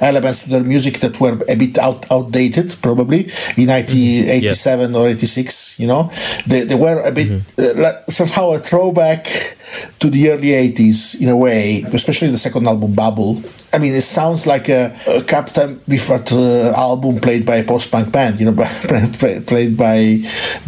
[0.00, 3.20] elements to their music that were a bit out, outdated, probably
[3.56, 4.94] in 1987 mm-hmm.
[4.94, 5.00] yeah.
[5.00, 5.80] or 86.
[5.80, 6.10] You know,
[6.46, 7.80] they, they were a bit mm-hmm.
[7.80, 9.24] uh, like, somehow a throwback
[10.00, 13.42] to the early 80s in a way, especially the second album, Babble.
[13.72, 18.12] I mean, it sounds like a, a Captain Beefheart uh, album played by a post-punk
[18.12, 18.54] band, you know,
[19.46, 20.18] played by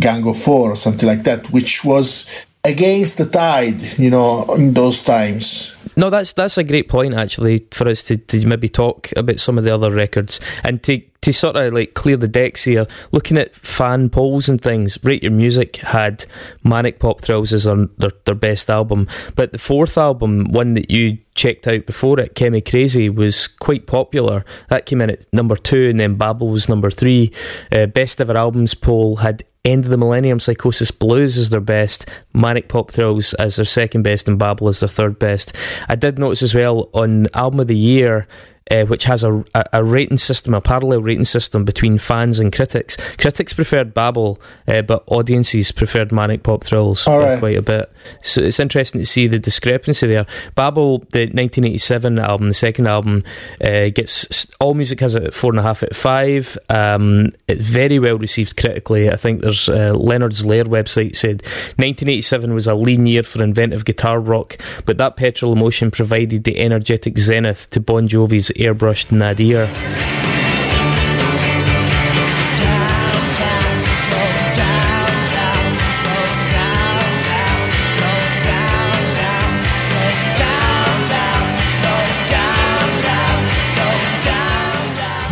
[0.00, 4.74] Gang of Four or something like that, which was against the tide, you know, in
[4.74, 5.76] those times.
[5.96, 9.58] No, that's that's a great point actually for us to, to maybe talk about some
[9.58, 12.86] of the other records and to to sort of like clear the decks here.
[13.12, 16.26] Looking at fan polls and things, Rate Your Music had
[16.64, 20.90] Manic Pop Thrills as their, their, their best album, but the fourth album, one that
[20.90, 24.44] you checked out before it, Chemicrazy, was quite popular.
[24.68, 27.32] That came in at number two, and then Babble was number three.
[27.72, 32.06] Uh, best ever albums poll had End of the Millennium Psychosis Blues is their best,
[32.34, 35.56] Manic Pop Thrills as their second best, and Babble as their third best.
[35.88, 38.28] I did notice as well on Album of the Year,
[38.70, 42.96] uh, which has a, a, rating system, a parallel rating system between fans and critics.
[43.16, 47.38] Critics preferred Babble, uh, but audiences preferred Manic Pop Thrills right.
[47.38, 47.92] quite a bit.
[48.22, 50.26] So it's interesting to see the discrepancy there.
[50.54, 53.22] Babble, the 1987 album, the second album,
[53.60, 56.56] uh, gets all music has it at four and a half of five.
[56.70, 59.10] Um, it's very well received critically.
[59.10, 61.42] I think there's uh, Leonard's Lair website said
[61.76, 66.58] 1987 was a lean year for inventive guitar rock, but that petrol emotion provided the
[66.58, 69.68] energetic zenith to Bon Jovi's airbrushed nadir.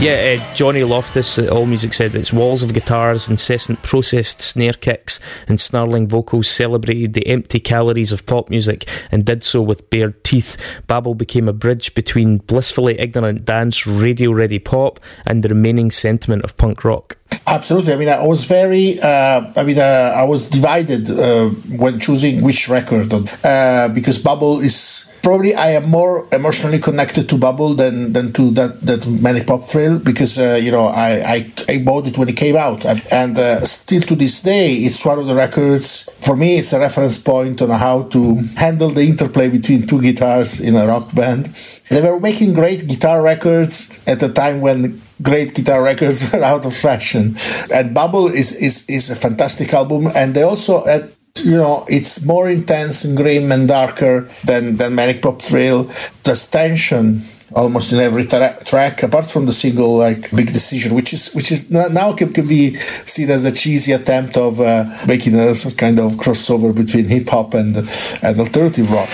[0.03, 4.43] Yeah, uh, Johnny Loftus at All Music said that it's walls of guitars, incessant processed
[4.43, 9.63] snare kicks, and snarling vocals celebrated the empty calories of pop music and did so
[9.63, 10.61] with bared teeth.
[10.89, 16.43] Babble became a bridge between blissfully ignorant dance, radio ready pop, and the remaining sentiment
[16.43, 17.17] of punk rock.
[17.47, 17.93] Absolutely.
[17.93, 18.99] I mean, I was very.
[19.01, 23.13] Uh, I mean, uh, I was divided uh, when choosing which record
[23.45, 28.51] uh, because Babble is probably I am more emotionally connected to Babble than than to
[28.53, 32.29] that that Manic Pop Thrill because uh, you know I, I, I bought it when
[32.29, 36.37] it came out and uh, still to this day it's one of the records for
[36.37, 40.77] me it's a reference point on how to handle the interplay between two guitars in
[40.77, 41.47] a rock band.
[41.89, 46.67] They were making great guitar records at a time when great guitar records were out
[46.67, 47.37] of fashion.
[47.73, 50.09] And Babble is, is, is a fantastic album.
[50.15, 54.95] And they also had you know it's more intense and grim and darker than than
[54.95, 55.91] manic pop thrill.
[56.25, 57.23] There's tension
[57.55, 61.53] almost in every tra- track apart from the single like big decision which is which
[61.53, 65.99] is now can, can be seen as a cheesy attempt of uh, making a kind
[65.99, 67.77] of crossover between hip hop and
[68.23, 69.11] and alternative rock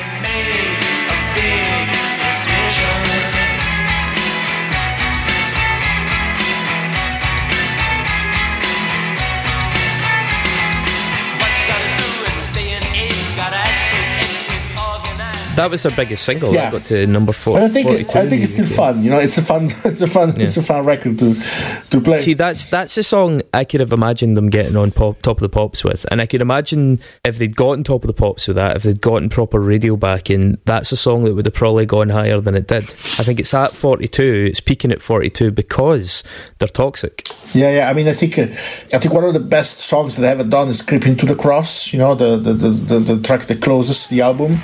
[15.58, 16.54] that was their biggest single.
[16.54, 16.70] Yeah.
[16.70, 17.56] That got to number four.
[17.56, 19.02] But I think it, I think it's still fun.
[19.02, 20.44] You know, it's a fun, it's a fun, yeah.
[20.44, 22.20] it's a fun record to to play.
[22.20, 25.40] See, that's that's a song I could have imagined them getting on pop, top of
[25.40, 28.56] the pops with, and I could imagine if they'd gotten top of the pops with
[28.56, 32.10] that, if they'd gotten proper radio backing, that's a song that would have probably gone
[32.10, 32.84] higher than it did.
[32.84, 34.46] I think it's at forty two.
[34.48, 36.22] It's peaking at forty two because
[36.58, 37.26] they're toxic.
[37.52, 37.90] Yeah, yeah.
[37.90, 40.44] I mean, I think uh, I think one of the best songs that I ever
[40.44, 43.60] done is "Creeping to the Cross." You know, the the, the, the, the track that
[43.60, 44.60] closes the album.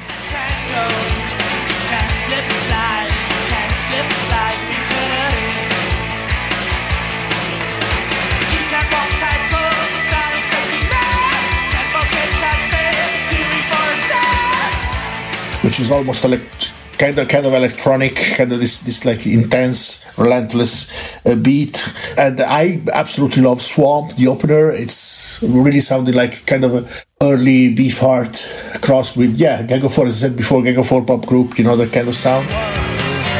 [15.64, 16.42] Which is almost like
[16.98, 21.86] kind of kind of electronic, kind of this this like intense, relentless uh, beat.
[22.18, 24.70] And I absolutely love Swamp, the opener.
[24.70, 26.88] It's really sounding like kind of a
[27.22, 31.04] early Beefheart crossed with yeah, Gang of Four, as I said before, Gang of Four
[31.04, 31.58] pop group.
[31.58, 33.33] You know that kind of sound.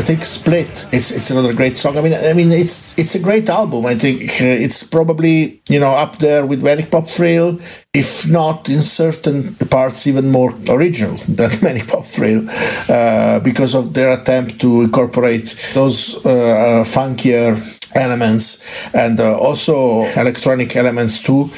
[0.00, 0.88] I think Split.
[0.92, 1.98] It's it's another great song.
[1.98, 3.84] I mean, I mean, it's it's a great album.
[3.84, 7.58] I think uh, it's probably you know up there with Manic Pop Thrill,
[7.92, 12.48] if not in certain parts even more original than Manic Pop Thrill,
[12.88, 17.60] uh, because of their attempt to incorporate those uh, funkier
[17.94, 21.50] elements and uh, also electronic elements too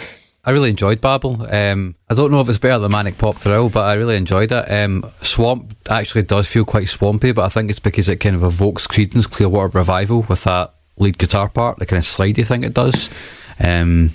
[0.45, 1.47] I really enjoyed Babble.
[1.49, 4.51] Um, I don't know if it's better than Manic Pop Thrill, but I really enjoyed
[4.51, 4.71] it.
[4.71, 8.43] Um, Swamp actually does feel quite swampy, but I think it's because it kind of
[8.43, 12.75] evokes Creedence Clearwater Revival with that lead guitar part, the kind of slidey thing it
[12.75, 13.33] does.
[13.61, 14.11] Um,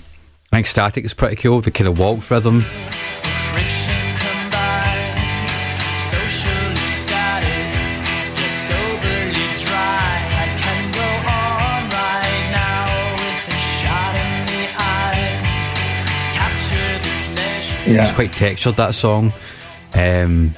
[0.52, 2.62] I think Static is pretty cool, the kind of waltz rhythm.
[17.88, 18.04] Yeah.
[18.04, 19.32] It's quite textured, that song.
[19.94, 20.54] Um,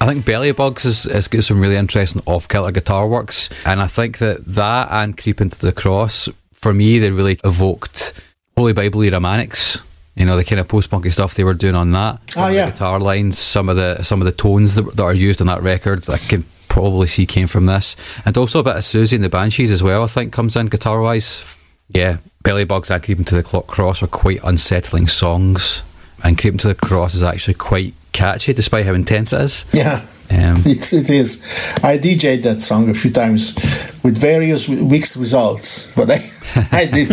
[0.00, 3.86] I think Bellybugs has, has got some really interesting off kilter guitar works, and I
[3.86, 8.20] think that that and Creeping to the Cross, for me, they really evoked
[8.56, 9.80] Holy Bible era Manics.
[10.16, 12.18] You know the kind of post punky stuff they were doing on that.
[12.30, 15.14] Some oh yeah, guitar lines, some of the some of the tones that, that are
[15.14, 17.94] used on that record, I can probably see came from this,
[18.26, 20.02] and also a bit of Siouxsie and the Banshees as well.
[20.02, 21.56] I think comes in guitar wise.
[21.88, 25.84] Yeah, Bellybugs and Creeping to the Clock Cross are quite unsettling songs
[26.22, 29.64] and Creeping to the Cross is actually quite catchy, despite how intense it is.
[29.72, 30.04] Yeah.
[30.30, 31.42] Um, it, it is.
[31.82, 33.54] I DJed that song a few times
[34.02, 36.14] with various mixed results, but I,
[36.72, 37.10] I did.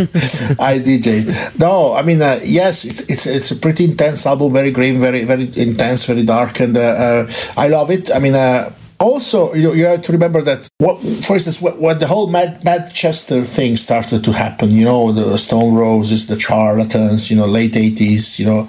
[0.59, 1.59] I DJed.
[1.59, 5.25] No, I mean, uh, yes, it's, it's it's a pretty intense album, very grim, very
[5.25, 8.09] very intense, very dark, and uh, uh, I love it.
[8.15, 12.07] I mean, uh, also, you, you have to remember that, what, for instance, when the
[12.07, 17.45] whole Mad, thing started to happen, you know, the Stone Roses, the Charlatans, you know,
[17.45, 18.67] late 80s, you know,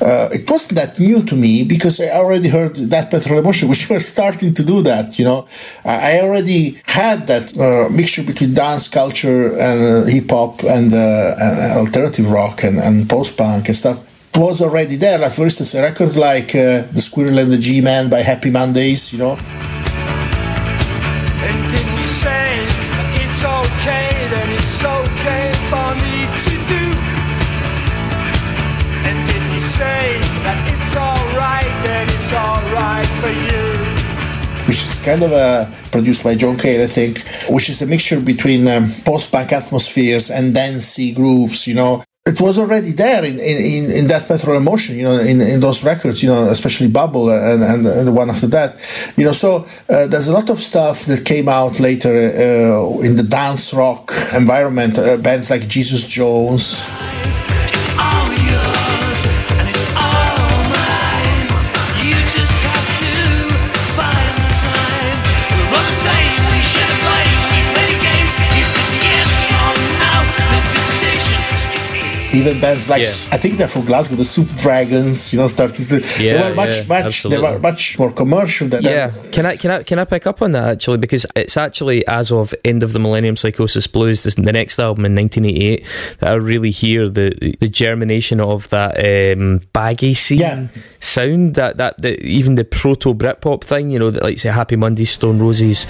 [0.00, 3.88] uh, it wasn't that new to me because I already heard that Petrol Emotion, which
[3.90, 5.46] were starting to do that, you know.
[5.84, 11.36] I already had that uh, mixture between dance culture and uh, hip hop and, uh,
[11.38, 14.04] and alternative rock and, and post punk and stuff
[14.38, 15.18] was already there.
[15.18, 19.12] Like for instance, a record like uh, "The Squirrel and the G-Man" by Happy Mondays,
[19.12, 19.36] you know.
[21.46, 22.66] And didn't you say
[23.22, 24.10] it's okay?
[24.34, 26.84] Then it's okay for me to do.
[29.06, 31.74] And didn't you say that it's alright?
[31.86, 33.96] Then it's alright for you
[34.66, 38.18] which is kind of uh, produced by John Cale, I think, which is a mixture
[38.18, 43.90] between um, post-punk atmospheres and dancey grooves, you know, it was already there in, in,
[43.90, 47.62] in, that petrol emotion, you know, in, in those records, you know, especially Babble and,
[47.62, 49.32] and, and the one after that, you know.
[49.32, 53.72] So uh, there's a lot of stuff that came out later uh, in the dance
[53.72, 56.84] rock environment, uh, bands like Jesus Jones.
[72.36, 73.34] Even bands like yeah.
[73.34, 76.54] I think they're from Glasgow, the Soup Dragons, you know, started to yeah, they were
[76.54, 77.46] much yeah, much absolutely.
[77.46, 79.10] they were much more commercial than Yeah.
[79.32, 82.30] can I can I can I pick up on that actually because it's actually as
[82.30, 85.86] of end of the Millennium Psychosis Blues, the next album in nineteen eighty eight,
[86.20, 90.66] that I really hear the the germination of that um, baggy scene yeah.
[91.00, 94.76] sound, that, that that even the proto Britpop thing, you know, that like say Happy
[94.76, 95.86] Mondays, Stone Roses.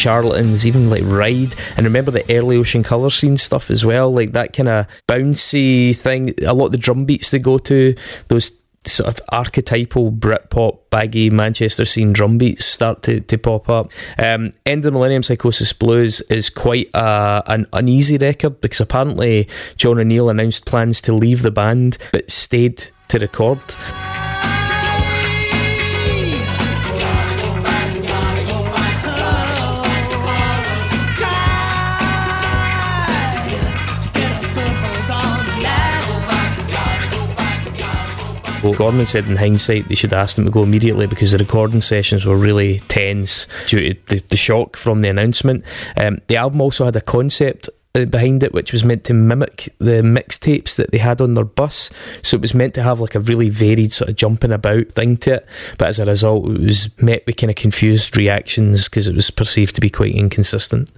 [0.00, 4.32] Charlatans, even like Ride, and remember the early Ocean Colour scene stuff as well, like
[4.32, 6.34] that kind of bouncy thing.
[6.44, 7.94] A lot of the drum beats they go to,
[8.28, 13.92] those sort of archetypal Britpop baggy Manchester scene drum beats start to, to pop up.
[14.18, 19.98] Um, End of Millennium Psychosis Blues is quite a, an uneasy record because apparently John
[19.98, 23.60] O'Neill announced plans to leave the band but stayed to record.
[38.60, 42.26] Gordon said in hindsight they should ask them to go immediately because the recording sessions
[42.26, 45.64] were really tense due to the, the shock from the announcement.
[45.96, 49.74] Um, the album also had a concept uh, behind it, which was meant to mimic
[49.78, 51.90] the mixtapes that they had on their bus.
[52.22, 55.16] So it was meant to have like a really varied sort of jumping about thing
[55.18, 55.46] to it.
[55.78, 59.30] But as a result, it was met with kind of confused reactions because it was
[59.30, 60.90] perceived to be quite inconsistent.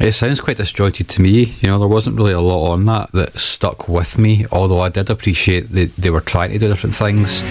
[0.00, 1.56] It sounds quite disjointed to me.
[1.60, 4.90] You know, there wasn't really a lot on that that stuck with me, although I
[4.90, 7.42] did appreciate that they were trying to do different things.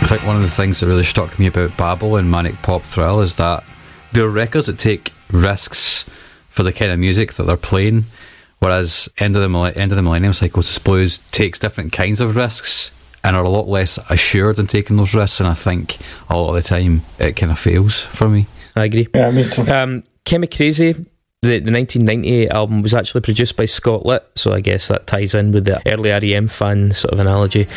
[0.00, 2.82] I think one of the things that really struck me about Babble and Manic Pop
[2.82, 3.64] Thrill is that
[4.12, 6.04] they're records that take risks
[6.56, 8.06] for the kind of music that they're playing.
[8.58, 12.90] Whereas End of the End of the Millennium Psychosis Blues takes different kinds of risks
[13.22, 15.38] and are a lot less assured in taking those risks.
[15.40, 15.98] And I think
[16.30, 18.46] a lot of the time it kind of fails for me.
[18.74, 19.08] I agree.
[19.14, 19.62] Yeah, me too.
[19.70, 24.88] Um, Crazy, the, the 1998 album was actually produced by Scott Litt, so I guess
[24.88, 27.68] that ties in with the early REM fan sort of analogy.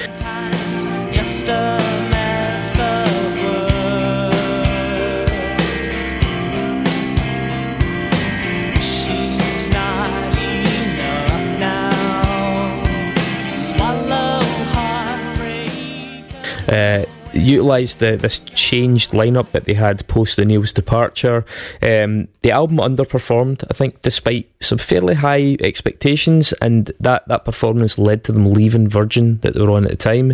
[16.70, 21.46] Uh, utilised the, this changed lineup that they had post O'Neill's departure.
[21.82, 27.98] Um, the album underperformed, I think, despite some fairly high expectations, and that, that performance
[27.98, 30.30] led to them leaving Virgin that they were on at the time.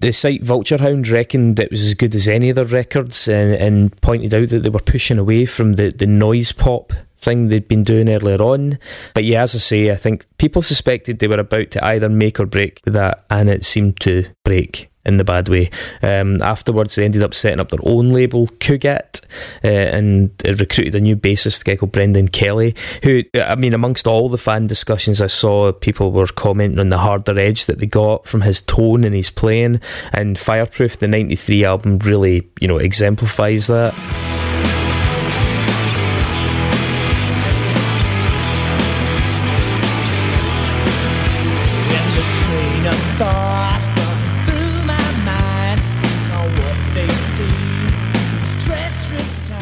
[0.00, 4.00] The site Vulturehound reckoned it was as good as any of their records and, and
[4.00, 7.82] pointed out that they were pushing away from the, the noise pop thing they'd been
[7.82, 8.78] doing earlier on.
[9.12, 12.40] But yeah, as I say, I think people suspected they were about to either make
[12.40, 15.70] or break that, and it seemed to break in the bad way.
[16.02, 19.24] Um, afterwards, they ended up setting up their own label, Koogat,
[19.64, 24.28] uh, and recruited a new bassist guy called Brendan Kelly, who, I mean, amongst all
[24.28, 28.26] the fan discussions I saw, people were commenting on the harder edge that they got
[28.26, 29.80] from his tone and his playing,
[30.12, 34.29] and Fireproof, the 93 album, really, you know, exemplifies that.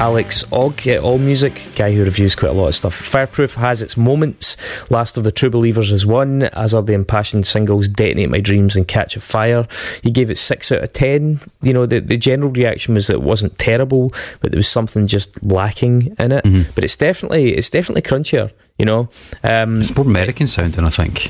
[0.01, 2.95] Alex Ogg at AllMusic, guy who reviews quite a lot of stuff.
[2.95, 4.57] Fireproof has its moments.
[4.91, 8.77] Last of the True Believers is one, as are the impassioned singles Detonate My Dreams
[8.77, 9.67] and Catch a Fire.
[10.05, 11.41] He gave it 6 out of 10.
[11.63, 15.09] You know, the, the general reaction was that it wasn't terrible, but there was something
[15.09, 16.45] just lacking in it.
[16.45, 16.71] Mm-hmm.
[16.77, 19.09] But it's definitely it's definitely crunchier, you know.
[19.43, 21.29] Um, it's more American sounding, I think.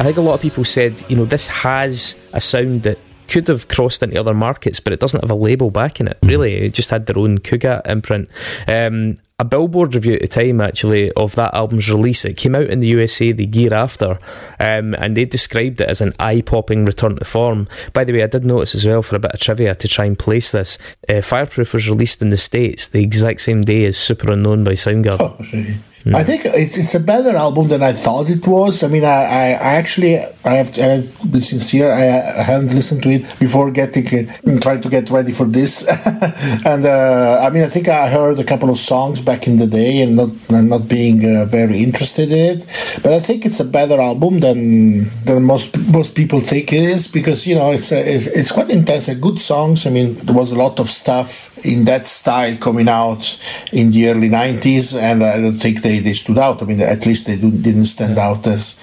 [0.00, 2.98] I think a lot of people said, you know, this has a sound that
[3.28, 6.16] could have crossed into other markets, but it doesn't have a label backing it.
[6.22, 8.30] Really, it just had their own Koogat imprint.
[8.66, 12.24] Um, a Billboard review at the time, actually, of that album's release.
[12.24, 14.18] It came out in the USA the year after,
[14.58, 17.68] um, and they described it as an eye-popping return to form.
[17.92, 20.06] By the way, I did notice as well for a bit of trivia to try
[20.06, 20.78] and place this.
[21.10, 25.20] Uh, Fireproof was released in the States the exact same day as Superunknown by Soundgarden.
[25.20, 25.74] Oh, really?
[26.06, 28.82] I think it's, it's a better album than I thought it was.
[28.82, 31.92] I mean, I, I, actually I have I have been sincere.
[31.92, 35.86] I, I hadn't listened to it before getting uh, trying to get ready for this,
[36.64, 39.66] and uh, I mean, I think I heard a couple of songs back in the
[39.66, 42.98] day and not and not being uh, very interested in it.
[43.02, 47.08] But I think it's a better album than than most most people think it is
[47.08, 49.08] because you know it's a, it's, it's quite intense.
[49.08, 49.86] and Good songs.
[49.86, 53.38] I mean, there was a lot of stuff in that style coming out
[53.72, 56.62] in the early '90s, and I don't think they, they stood out.
[56.62, 58.78] I mean, at least they do, didn't stand out as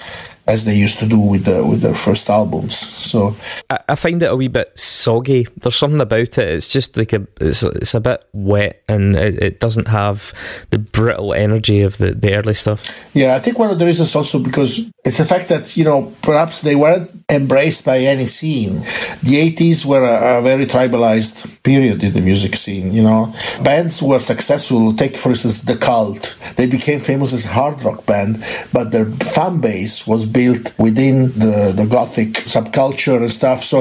[0.48, 2.76] as they used to do with the with their first albums.
[2.76, 3.36] So
[3.70, 5.48] I, I find it a wee bit soggy.
[5.58, 6.40] There's something about it.
[6.40, 10.34] It's just like a it's, it's a bit wet and it, it doesn't have
[10.70, 13.08] the brittle energy of the, the early stuff.
[13.14, 16.14] yeah, I think one of the reasons also because it's the fact that you know
[16.22, 18.76] perhaps they weren't embraced by any scene.
[19.24, 22.94] The '80s were a, a very tribalized period in the music scene.
[22.94, 23.34] You know,
[23.64, 24.94] bands were successful.
[24.94, 26.38] Take for instance the Cult.
[26.56, 31.16] They became famous as a hard rock band, but their fan base was built within
[31.44, 33.60] the, the gothic subculture and stuff.
[33.72, 33.78] So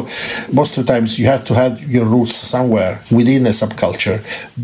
[0.61, 4.19] most of the times you have to have your roots somewhere within a subculture.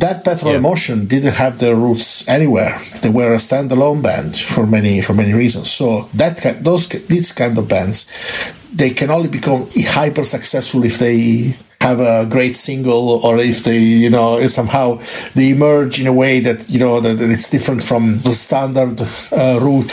[0.05, 0.63] That Petrol Yeah.
[0.65, 2.73] Emotion didn't have their roots anywhere.
[3.03, 5.67] They were a standalone band for many for many reasons.
[5.79, 5.87] So
[6.21, 6.35] that
[6.69, 6.85] those
[7.15, 7.97] these kind of bands,
[8.81, 9.61] they can only become
[9.99, 11.19] hyper successful if they
[11.87, 14.87] have a great single or if they you know somehow
[15.35, 18.97] they emerge in a way that you know that it's different from the standard
[19.33, 19.91] uh, route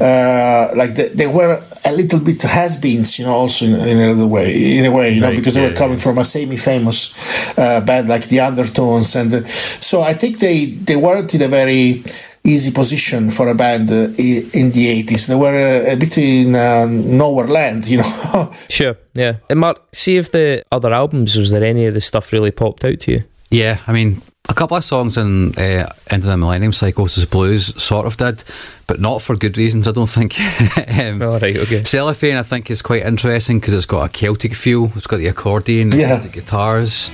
[0.00, 1.54] uh, like they, they were
[1.86, 5.20] a little bit has-beens you know also in, in another way in a way you
[5.20, 9.16] know Right, because they yeah, were coming from a semi-famous uh, band like the undertones
[9.16, 12.02] and uh, so i think they they weren't in a very
[12.46, 16.54] easy position for a band uh, in the 80s they were uh, a bit in
[16.54, 19.36] uh, nowhere land you know Sure, yeah.
[19.48, 22.84] And Mark, see if the other albums was there any of the stuff really popped
[22.84, 23.24] out to you?
[23.50, 28.06] Yeah, I mean, a couple of songs in uh, of the Millennium Psychosis Blues sort
[28.06, 28.42] of did,
[28.88, 30.34] but not for good reasons, I don't think.
[30.88, 31.84] um, All right, okay.
[31.84, 34.90] Cellophane, I think, is quite interesting because it's got a Celtic feel.
[34.96, 36.14] It's got the accordion, Yeah.
[36.14, 37.10] acoustic guitars.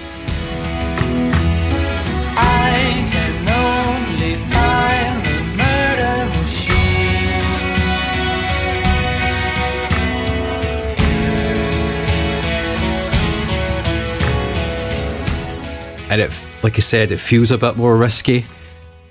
[16.11, 18.45] And it, like I said, it feels a bit more risky.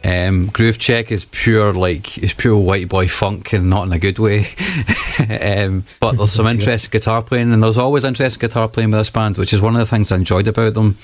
[0.03, 3.99] Um, Groove Check is pure like it's pure white boy funk and not in a
[3.99, 4.47] good way.
[5.41, 9.09] um, but there's some interesting guitar playing, and there's always interesting guitar playing with this
[9.09, 10.97] band, which is one of the things I enjoyed about them.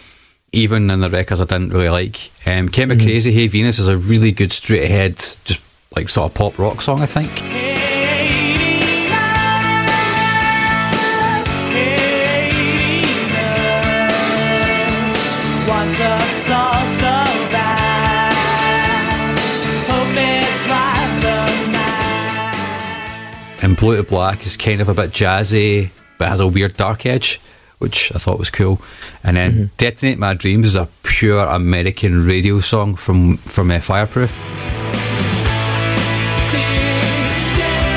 [0.52, 2.32] Even in the records I didn't really like.
[2.46, 5.62] Um, Chemicrazy, Hey Venus is a really good straight ahead, just
[5.96, 7.65] like sort of pop rock song, I think.
[23.66, 25.90] And Blue to Black is kind of a bit jazzy,
[26.20, 27.42] but has a weird dark edge,
[27.80, 28.80] which I thought was cool.
[29.24, 34.30] And then Detonate My Dreams is a pure American radio song from from uh, Fireproof.
[36.52, 37.96] This generation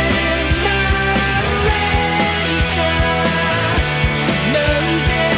[4.54, 5.36] knows it.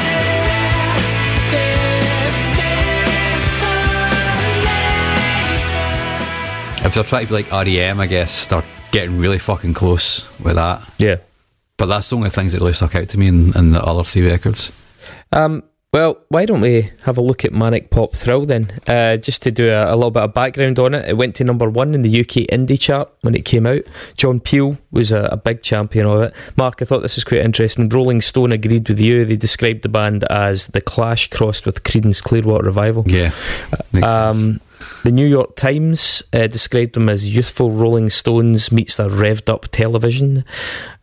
[1.50, 2.38] This
[6.70, 6.86] desolation.
[6.86, 8.62] If they're trying to be like REM, I guess they're
[8.93, 10.82] getting really fucking close with that.
[10.99, 11.16] Yeah.
[11.76, 14.05] But that's the only things that really stuck out to me in, in the other
[14.05, 14.70] three records.
[15.32, 15.62] Um,
[15.93, 18.70] well, why don't we have a look at Manic Pop Thrill then?
[18.86, 21.09] Uh, just to do a, a little bit of background on it.
[21.09, 23.82] It went to number one in the UK indie chart when it came out.
[24.16, 26.34] John Peel was a, a big champion of it.
[26.57, 27.88] Mark, I thought this was quite interesting.
[27.88, 29.24] Rolling Stone agreed with you.
[29.24, 33.03] They described the band as The Clash crossed with Creedence Clearwater Revival.
[33.07, 33.32] Yeah.
[33.93, 34.07] Makes sense.
[34.07, 34.61] Um,
[35.04, 39.68] the New York Times uh, described them as youthful Rolling Stones meets their revved up
[39.68, 40.44] television.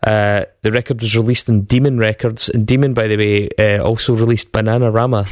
[0.04, 4.16] Uh, the record was released in Demon Records, and Demon, by the way, uh, also
[4.16, 5.26] released Bananarama,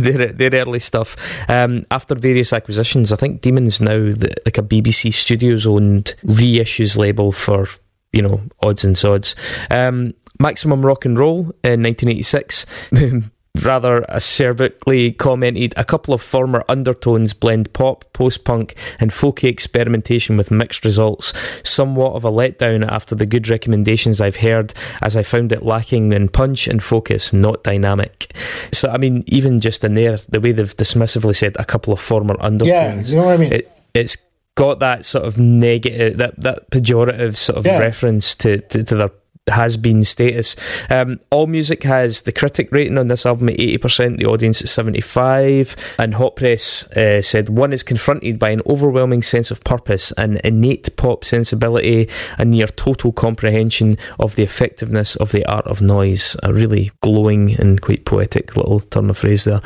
[0.02, 1.16] their, their early stuff.
[1.50, 6.96] Um, after various acquisitions, I think Demon's now the, like a BBC Studios owned reissues
[6.96, 7.66] label for
[8.12, 9.34] you know odds and sods.
[9.70, 12.66] Um, Maximum Rock and Roll in 1986.
[13.62, 20.36] rather acerbically commented, a couple of former undertones blend pop, post punk, and folky experimentation
[20.36, 21.32] with mixed results.
[21.62, 26.12] Somewhat of a letdown after the good recommendations I've heard, as I found it lacking
[26.12, 28.34] in punch and focus, not dynamic.
[28.72, 32.00] So, I mean, even just in there, the way they've dismissively said a couple of
[32.00, 32.68] former undertones,
[33.10, 33.52] Yeah, you know what I mean?
[33.52, 34.16] It, it's
[34.56, 37.78] got that sort of negative, that, that pejorative sort of Yeah.
[37.78, 39.10] reference to, to, to their
[39.48, 40.56] has been status.
[40.90, 44.68] Um, All Music has the critic rating on this album at 80%, the audience at
[44.68, 50.12] 75 and Hot Press uh, said one is confronted by an overwhelming sense of purpose,
[50.12, 55.82] an innate pop sensibility, a near total comprehension of the effectiveness of the art of
[55.82, 56.36] noise.
[56.42, 59.60] A really glowing and quite poetic little turn of phrase there.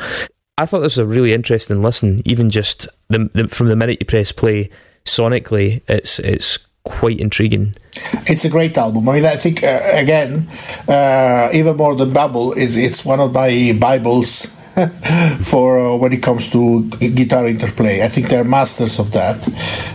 [0.57, 3.99] I thought this was a really interesting listen, even just the, the, from the minute
[4.01, 4.69] you press play
[5.05, 6.59] sonically, it's it's
[6.89, 7.73] quite intriguing.
[8.25, 9.07] It's a great album.
[9.07, 10.47] I mean, I think uh, again,
[10.87, 14.58] uh, even more than Babble, is it's one of my bibles
[15.43, 16.83] for uh, when it comes to
[17.15, 18.01] guitar interplay.
[18.03, 19.47] I think they're masters of that.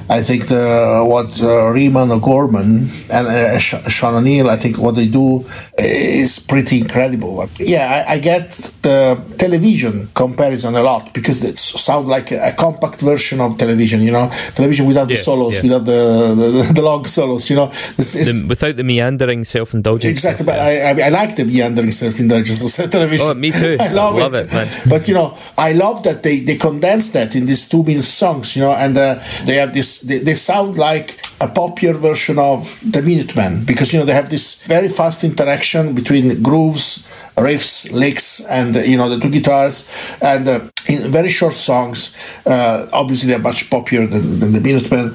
[0.08, 4.94] I think the what uh, Raymond or Gorman and uh, Sean O'Neill, I think what
[4.94, 5.44] they do
[5.78, 7.44] is pretty incredible.
[7.58, 8.50] Yeah, I, I get
[8.82, 14.00] the television comparison a lot because it sounds like a, a compact version of television.
[14.00, 15.62] You know, television without the solos, yeah.
[15.62, 16.34] without the,
[16.66, 17.48] the the long solos.
[17.50, 17.66] You know,
[17.98, 20.10] It's- it's- The, without the meandering self indulgence.
[20.10, 23.26] Exactly, but I, I, I like the meandering self-indulgence of television.
[23.28, 23.76] Oh, me too.
[23.80, 24.46] I love, I love it.
[24.46, 24.66] it, man.
[24.88, 28.56] But you know, I love that they they condense that in these two-minute songs.
[28.56, 30.00] You know, and uh, they have this.
[30.00, 32.60] They, they sound like a popular version of
[32.90, 38.40] the Minutemen because you know they have this very fast interaction between grooves, riffs, licks,
[38.46, 42.14] and uh, you know the two guitars, and uh, in very short songs.
[42.46, 45.12] Uh, obviously, they're much popular than, than the Minutemen.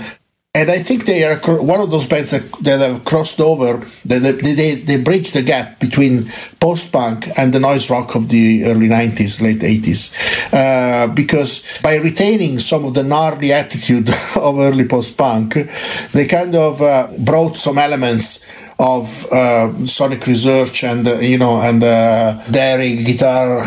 [0.56, 3.86] And I think they are one of those bands that, that have crossed over.
[4.04, 6.24] They, they, they, bridge the gap between
[6.60, 10.52] post punk and the noise rock of the early 90s, late 80s.
[10.52, 15.54] Uh, because by retaining some of the gnarly attitude of early post punk,
[16.14, 18.44] they kind of uh, brought some elements
[18.80, 23.62] of uh, sonic research and uh, you know and uh, daring guitar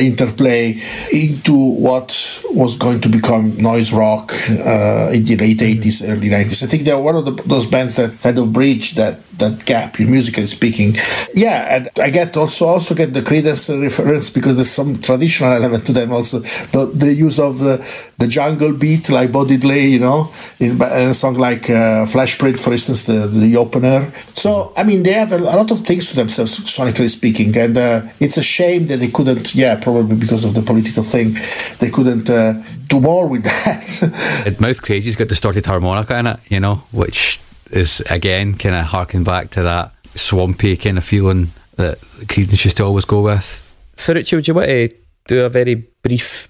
[0.00, 0.74] interplay
[1.12, 6.66] into what was going to become noise rock in the late 80s early 90s i
[6.66, 10.06] think they're one of the, those bands that kind of bridge that that gap you
[10.06, 10.94] musically speaking.
[11.34, 15.86] Yeah and i get also also get the Creedence reference because there's some traditional element
[15.86, 16.40] to them also.
[16.40, 17.78] The, the use of uh,
[18.18, 20.30] the jungle beat like Bo Diddley you know
[20.60, 24.10] in, in a song like uh, flash print for instance the, the opener.
[24.34, 28.02] So i mean they have a, lot of things to themselves sonically speaking and uh,
[28.20, 31.36] it's a shame that they couldn't yeah probably because of the political thing
[31.78, 32.54] they couldn't uh,
[32.88, 34.56] do more with that.
[34.60, 39.24] Mouth Crazy's got distorted harmonica in it, you know, which is again kind of harking
[39.24, 43.64] back to that swampy kind of feeling that Creedence used to always go with.
[43.96, 44.88] Ferruccio, would you want to
[45.26, 46.48] do a very brief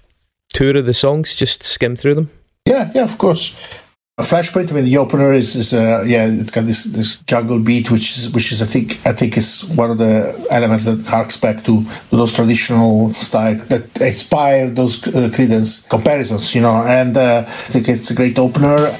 [0.53, 1.35] tour of the songs?
[1.35, 2.29] Just skim through them?
[2.65, 3.55] Yeah, yeah, of course.
[4.17, 4.69] A flash print.
[4.69, 8.11] I mean, the opener is, is uh, yeah, it's got this this jungle beat, which
[8.11, 11.63] is which is I think I think is one of the elements that harks back
[11.63, 16.83] to, to those traditional style that inspired those uh, Creedence comparisons, you know.
[16.85, 18.93] And uh, I think it's a great opener.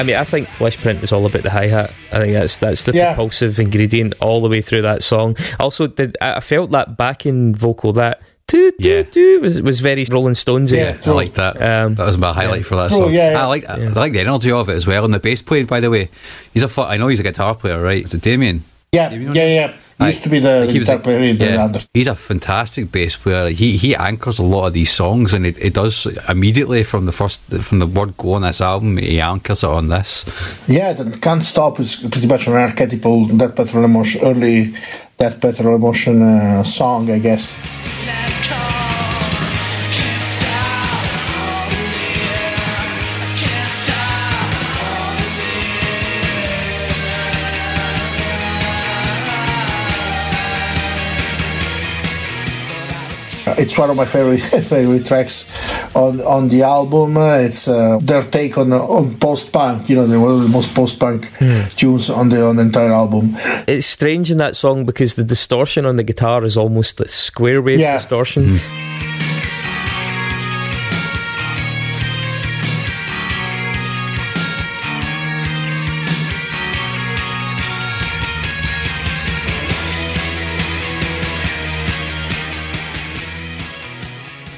[0.00, 1.92] I mean, I think Flesh Print is all about the hi hat.
[2.12, 3.14] I think that's that's the Yeah.
[3.14, 5.36] propulsive ingredient all the way through that song.
[5.58, 9.02] Also, did I I felt that backing vocal that toot Yeah.
[9.02, 10.78] toot toot was was very Rolling Stonesy.
[10.78, 10.96] Yeah.
[11.04, 11.54] I like that.
[11.60, 13.12] Um, that was my highlight for that Oh, song.
[13.12, 13.42] yeah, yeah.
[13.42, 15.04] I like I like the energy of it as well.
[15.04, 16.08] And the bass playing, by the way,
[16.54, 16.68] he's a.
[16.68, 18.04] fu- I know he's a guitar player, right?
[18.04, 18.64] Is it Damien?
[18.92, 19.72] Yeah, Damien yeah, yeah.
[20.00, 21.64] He used to be the, Like, the was player in yeah.
[21.64, 21.80] under.
[21.92, 23.50] He's a fantastic bass player.
[23.50, 27.12] He he anchors a lot of these songs, and it, it does immediately from the
[27.12, 28.96] first from the word go on this album.
[28.96, 30.24] He anchors it on this.
[30.66, 34.74] Yeah, the Can't Stop is pretty much an archetypal That Petrol Emotion, early
[35.18, 37.56] That Petrol Emotion uh, song, I guess.
[53.62, 54.40] It's one of my favorite
[54.74, 55.46] favorite tracks
[55.94, 57.16] on on the album.
[57.16, 59.88] Uh, it's uh, their take on on post punk.
[59.88, 61.28] You know, they one of the most post punk
[61.76, 63.34] tunes on the on the entire album.
[63.66, 67.60] It's strange in that song because the distortion on the guitar is almost like square
[67.62, 67.96] wave Yeah.
[67.96, 68.60] distortion.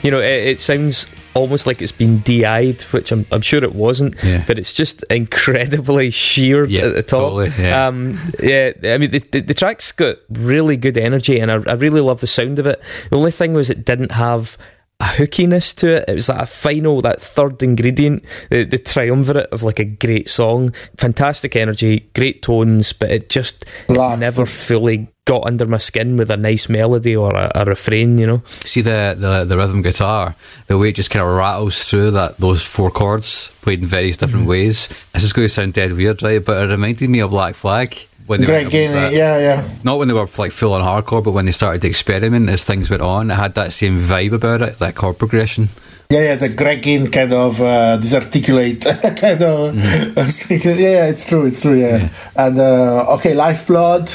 [0.03, 3.75] You know, it, it sounds almost like it's been DI'd, which I'm, I'm sure it
[3.75, 4.45] wasn't, Yeah.
[4.47, 7.21] but it's just incredibly sheared Yeah, at the top.
[7.21, 7.87] totally, yeah.
[7.87, 11.75] Um, yeah, I mean, the, the, the track's got really good energy, and I, I
[11.75, 12.83] really love the sound of it.
[13.11, 14.59] The only thing was it didn't have
[15.01, 16.05] a hookiness to it.
[16.09, 20.29] It was that a final, that third ingredient, the, the triumvirate of like a great
[20.29, 20.73] song.
[20.97, 26.31] Fantastic energy, great tones, but it just it never fully got under my skin with
[26.31, 28.43] a nice melody or a, a refrain, you know?
[28.47, 30.35] See the, the the rhythm guitar,
[30.67, 34.17] the way it just kind of rattles through that those four chords played in various
[34.17, 34.51] different mm-hmm.
[34.51, 34.89] ways.
[35.13, 36.45] This is going to sound dead weird, right?
[36.45, 39.69] But it reminded me of Black Flag when went yeah, yeah.
[39.85, 42.65] not when they were like full on hardcore, but when they started to experiment as
[42.65, 43.31] things went on.
[43.31, 45.69] It had that same vibe about it, that chord progression.
[46.11, 48.85] Yeah, yeah, the Greg Ginn kind of uh, disarticulate
[49.17, 49.83] kind of.
[50.31, 52.11] Thinking, yeah, it's true, it's true, yeah.
[52.37, 54.11] And uh, okay, Lifeblood.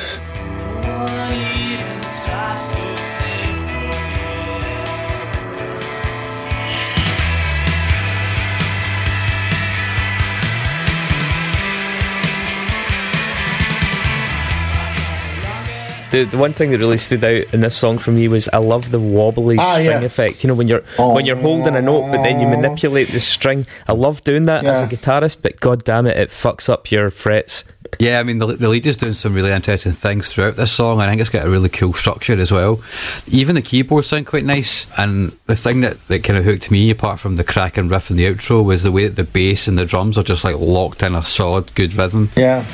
[16.11, 18.57] The, the one thing that really stood out in this song for me was I
[18.59, 20.01] love the wobbly Ah, string yeah.
[20.01, 20.41] effect.
[20.43, 23.65] You know, when you're when you're holding a note, but then you manipulate the string.
[23.87, 24.81] I love doing that Yeah.
[24.81, 27.65] as a guitarist, but god damn it, it fucks up your frets.
[27.99, 30.99] Yeah, I mean, the, the lead is doing some really interesting things throughout this song.
[30.99, 32.81] I think it's got a really cool structure as well.
[33.27, 34.87] Even the keyboards sound quite nice.
[34.97, 38.17] And the thing that, that kind of hooked me, apart from the cracking riff in
[38.17, 41.01] the outro, was the way that the bass and the drums are just like locked
[41.01, 42.29] in a solid, good rhythm.
[42.35, 42.65] Yeah.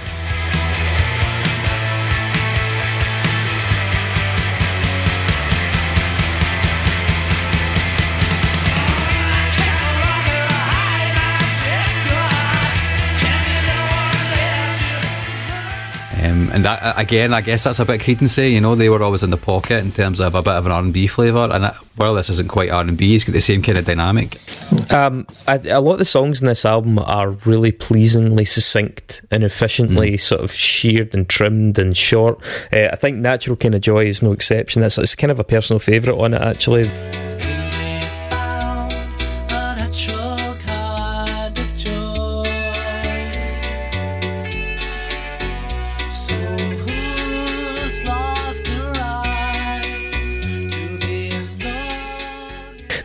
[16.23, 18.51] Um, and that again, I guess that's a bit credency.
[18.51, 20.71] You know, they were always in the pocket in terms of a bit of an
[20.71, 21.49] R and B flavour.
[21.51, 23.85] And that, while this isn't quite R and B, it's got the same kind of
[23.85, 24.39] dynamic.
[24.91, 29.43] Um, I, a lot of the songs in this album are really pleasingly succinct and
[29.43, 32.39] efficiently sort of sheared and trimmed and short.
[32.71, 34.81] Uh, I think Natural Kind of Joy is no exception.
[34.81, 36.89] That's it's kind of a personal favourite on it actually.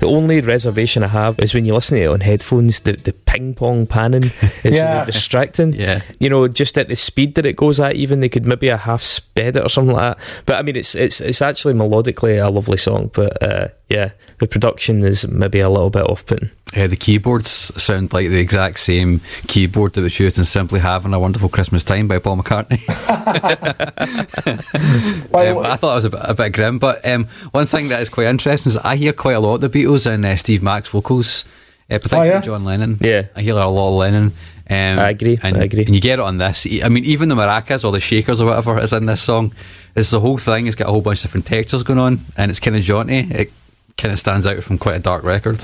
[0.01, 3.13] The only reservation I have is when you listen to it on headphones, the, the
[3.13, 4.31] ping pong panning
[4.65, 4.95] is Yeah.
[5.01, 5.73] really distracting.
[5.73, 6.03] Yeah.
[6.21, 8.77] You know, just at the speed that it goes at, even they could maybe a
[8.77, 10.25] half sped it or something like that.
[10.47, 14.47] But I mean, it's it's it's actually melodically a lovely song, but uh, yeah, the
[14.47, 16.51] production is maybe a little bit off putting.
[16.77, 17.49] Uh, the keyboards
[17.83, 21.83] sound like the exact same keyboard that was used in Simply Having a Wonderful Christmas
[21.83, 22.79] Time by Paul McCartney.
[25.39, 28.01] Um, I thought it was a bit, a bit grim, but um, one thing that
[28.03, 30.63] is quite interesting is I hear quite a lot of the Beatles and uh, Steve
[30.63, 31.45] Mack's vocals,
[31.91, 32.41] uh, particularly Oh, yeah?
[32.41, 32.99] John Lennon.
[33.01, 33.27] Yeah.
[33.37, 34.33] I hear a lot of Lennon.
[34.69, 35.85] Um, I agree, And, I agree.
[35.85, 36.67] And you get it on this.
[36.83, 39.55] I mean, even the maracas or the shakers or whatever is in this song.
[39.95, 40.67] It's the whole thing.
[40.67, 43.21] It's got a whole bunch of different textures going on, and it's kind of jaunty.
[43.31, 43.53] It
[43.99, 45.63] kind of stands out from quite a dark record.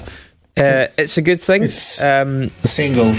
[0.56, 1.62] Uh, it's a good thing.
[1.62, 3.14] It's- Um, The single.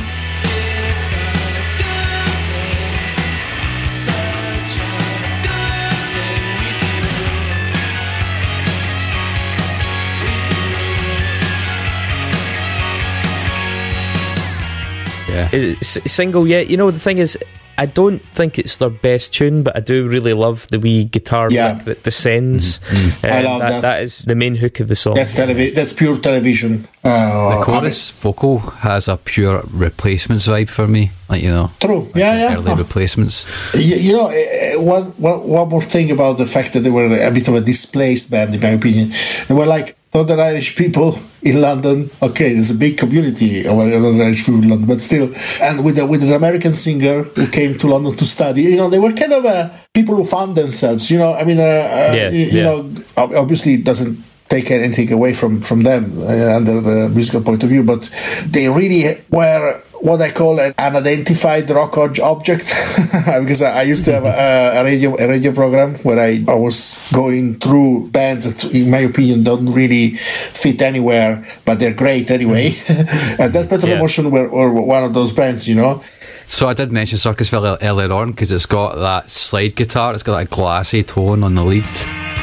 [15.28, 15.50] Yeah.
[15.52, 16.60] it's single, yeah.
[16.60, 17.38] You know, the thing is,
[17.78, 21.50] I don't think it's their best tune, but I do really love the wee guitar
[21.52, 21.74] Yeah.
[21.74, 22.80] lick that descends.
[22.80, 23.26] Mm-hmm.
[23.26, 23.82] Um, I love that.
[23.82, 25.16] That is the main hook of the song.
[25.16, 26.88] That's televi- That's pure television.
[27.04, 31.12] Uh, The chorus vocal has a pure replacements vibe for me.
[31.30, 32.02] Like, you know, True.
[32.06, 32.56] like Yeah, yeah.
[32.56, 33.46] early replacements.
[33.74, 37.06] You, you know, uh, one, one, one more thing about the fact that they were
[37.06, 39.12] a bit of a displaced band, in my opinion.
[39.48, 42.10] They were like Northern Irish people in London.
[42.22, 45.28] Okay, there's a big community of Northern Irish people in London, but still,
[45.62, 48.62] and with a, with an American singer who came to London to study.
[48.64, 51.12] You know, they were kind of uh, people who found themselves.
[51.12, 52.64] You know, I mean, uh, uh, Yeah, you, you yeah.
[52.64, 57.62] know, obviously it doesn't take anything away from from them uh, under the musical point
[57.64, 58.02] of view, but
[58.48, 62.66] they really were what I call an unidentified rock object
[63.40, 66.54] because I, I used to have a, a radio a radio program where I, I
[66.54, 72.30] was going through bands that, in my opinion, don't really fit anywhere, but they're great
[72.30, 72.70] anyway.
[72.70, 73.42] Mm-hmm.
[73.42, 73.98] and that Petrol Yeah.
[73.98, 76.04] Emotion were, were one of those bands, you know.
[76.46, 80.14] So I did mention Circusville earlier on because it's got that slide guitar.
[80.14, 82.35] It's got that glassy tone on the lead.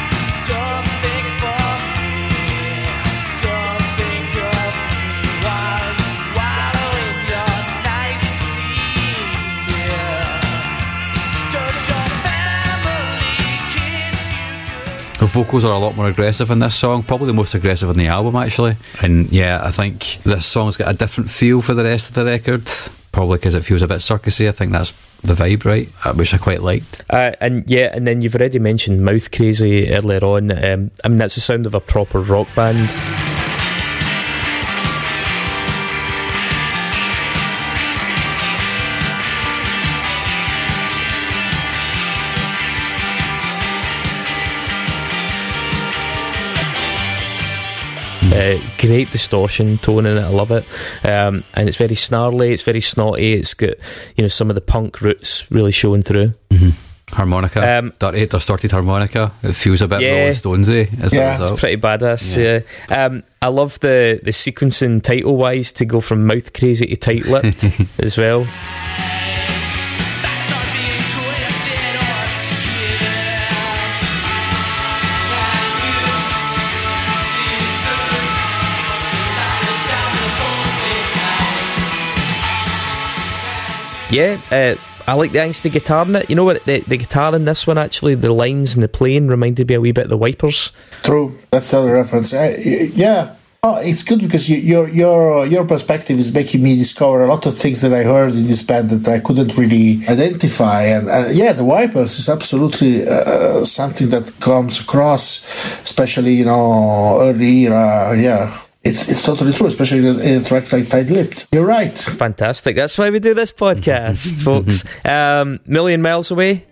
[15.23, 17.97] The vocals are a lot more aggressive in this song, probably the most aggressive in
[17.97, 18.75] the album, actually.
[19.03, 22.25] And yeah, I think this song's got a different feel for the rest of the
[22.25, 22.69] record,
[23.13, 24.49] probably because it feels a bit circusy.
[24.49, 25.87] I think that's the vibe, right?
[26.17, 27.05] Which I quite liked.
[27.09, 30.51] Uh, and yeah, and then you've already mentioned Mouth Crazy earlier on.
[30.51, 32.91] Um, I mean, that's the sound of a proper rock band.
[48.33, 50.23] Uh, great distortion tone in it.
[50.23, 50.65] I love it,
[51.05, 52.53] um, and it's very snarly.
[52.53, 53.35] It's very snotty.
[53.35, 53.75] It's got
[54.17, 56.33] you know some of the punk roots really showing through.
[57.13, 59.33] Harmonica, Um, dirty, distorted harmonica.
[59.43, 60.13] It feels a bit Yeah.
[60.21, 61.59] Rolling Stonesy as Yeah, a result.
[61.61, 62.35] Pretty badass,
[62.89, 63.05] yeah.
[63.05, 67.27] Um, I love the the sequencing title wise to go from mouth crazy to tight
[67.27, 67.67] lipped
[67.99, 68.47] as well.
[84.13, 84.75] Yeah, uh,
[85.07, 86.29] I like the angsty guitar in it.
[86.29, 86.63] You know what?
[86.67, 89.81] The, the guitar in this one actually, the lines and the playing reminded me a
[89.81, 90.71] wee bit of the Wipers.
[91.03, 92.35] True, that's the reference.
[92.35, 97.25] Uh, yeah, oh, it's good because you, your your your perspective is making me discover
[97.25, 100.83] a lot of things that I heard in this band that I couldn't really identify.
[100.83, 105.43] And uh, yeah, the Wipers is absolutely uh, something that comes across,
[105.85, 108.15] especially you know early era.
[108.15, 108.55] Yeah,
[108.85, 111.47] it's it's totally true, especially in a, track like Tight Lipped.
[111.53, 111.97] You're right.
[111.97, 112.77] Fantastic.
[112.77, 114.85] That's why we do this podcast, folks.
[115.05, 116.67] Um, Million Miles Away.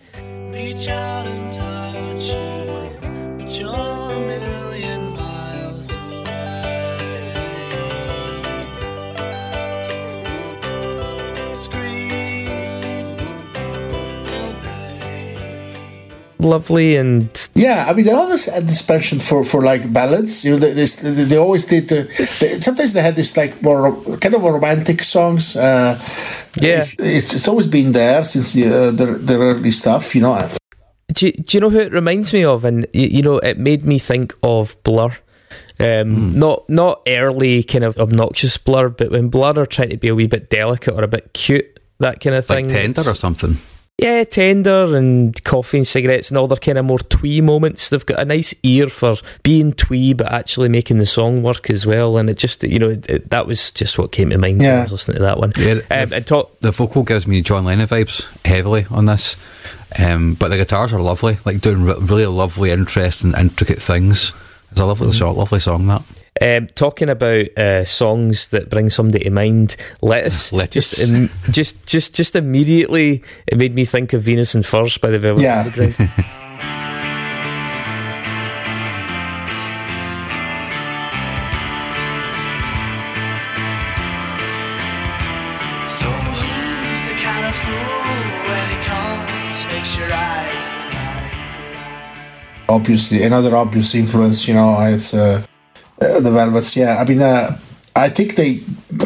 [16.43, 20.45] Lovely and Yeah, I mean they always had this penchant for, for like ballads.
[20.45, 21.91] You know, they, they, they always did.
[21.93, 25.57] Uh, they, sometimes they had this like more kind of romantic songs.
[25.57, 25.99] Uh,
[26.57, 26.78] Yeah.
[26.80, 30.14] it's, it's it's always been there since the uh, the, the early stuff.
[30.14, 30.49] You know,
[31.12, 32.64] do you, do you know who it reminds me of?
[32.64, 35.11] And you, you know, it made me think of Blur.
[35.78, 40.09] Um, Not not early kind of obnoxious Blur, but when Blur are trying to be
[40.09, 42.93] a wee bit delicate or a bit cute, that kind of Like thing.
[42.95, 43.57] Tender or something.
[44.03, 47.90] Yeah, tender and coffee and cigarettes and all their kind of more twee moments.
[47.90, 51.84] They've got a nice ear for being twee, but actually making the song work as
[51.86, 52.16] well.
[52.16, 54.70] And it just, you know, it, it- that was just what came to mind when
[54.70, 55.53] I was listening to that one.
[55.59, 59.36] Yeah, um, the- and talk, The vocal gives me John Lennon vibes heavily on this,
[59.98, 64.32] um, but the guitars are lovely, like doing re- really lovely, interesting, intricate things.
[64.72, 66.03] It's a lovely song, lovely song that.
[66.40, 70.52] Um, talking about uh, songs that bring somebody to mind, lettuce.
[70.52, 70.96] Lettuce.
[70.96, 75.10] Just, im- just, just, just immediately, it made me think of Venus and Furs by
[75.10, 75.60] the Velvet Yeah.
[75.66, 75.96] Underground.
[85.98, 87.98] So who's the kind of fool
[88.48, 90.56] when he comes makes your eyes
[92.68, 94.46] obviously another obvious influence.
[94.46, 95.42] You know, it's uh,
[96.01, 96.76] uh, the Velvets.
[96.76, 97.22] Yeah, I mean.
[97.22, 97.59] Uh,
[97.96, 98.59] I think they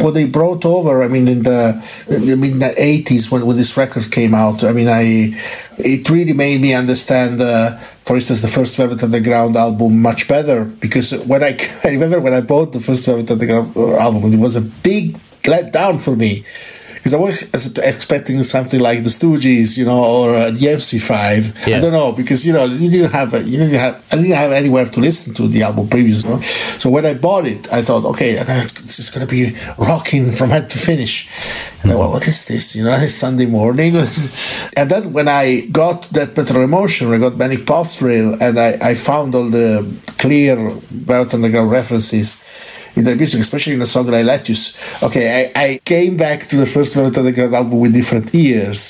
[0.03, 1.03] what they brought over.
[1.03, 1.75] I mean, in the
[2.11, 4.63] I mean the eighties when, when this record came out.
[4.63, 5.33] I mean, I
[5.79, 7.41] it really made me understand.
[7.41, 12.21] Uh, for instance, the first Velvet Underground album much better because when I I remember
[12.21, 16.15] when I bought the first Velvet Underground uh, album, it was a big letdown for
[16.15, 16.45] me
[17.05, 21.67] because I was expecting something like the Stooges, you know, or uh, the MC5.
[21.67, 21.77] Yeah.
[21.77, 24.33] I don't know because you know you didn't have a, you didn't have I didn't
[24.33, 26.31] have anywhere to listen to the album previously.
[26.31, 26.41] you know.
[26.41, 30.49] So when I bought it, I thought, okay, this is going to be rocking from
[30.49, 31.29] head to finish.
[31.83, 32.75] And I went, what is this?
[32.75, 33.97] You know, it's Sunday morning.
[34.79, 38.79] and then when I got that Petrol Emotion, I got Manic Pop Thrill, and I,
[38.81, 39.87] I found all the
[40.17, 45.03] clear Velvet Underground references in the music, especially in a song like Lettuce.
[45.03, 48.81] Okay, I, I came back to the first Velvet Underground album with different ears.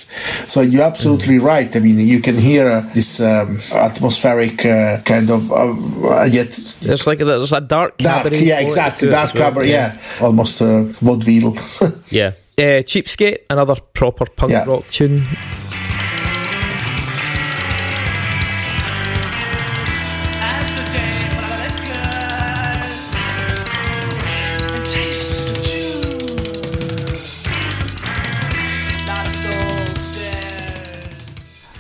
[0.51, 1.75] So you're absolutely right.
[1.75, 6.51] I mean, you can hear uh, this um, atmospheric uh, kind of, uh, yet
[6.81, 9.99] There's like a, there's a dark dark, cabaret yeah, exactly, dark as well, cabaret, yeah.
[10.21, 11.55] almost uh, vaudeville.
[12.11, 12.33] Yeah.
[12.57, 14.65] Uh, Cheapskate, another proper punk Yeah.
[14.65, 15.25] rock tune.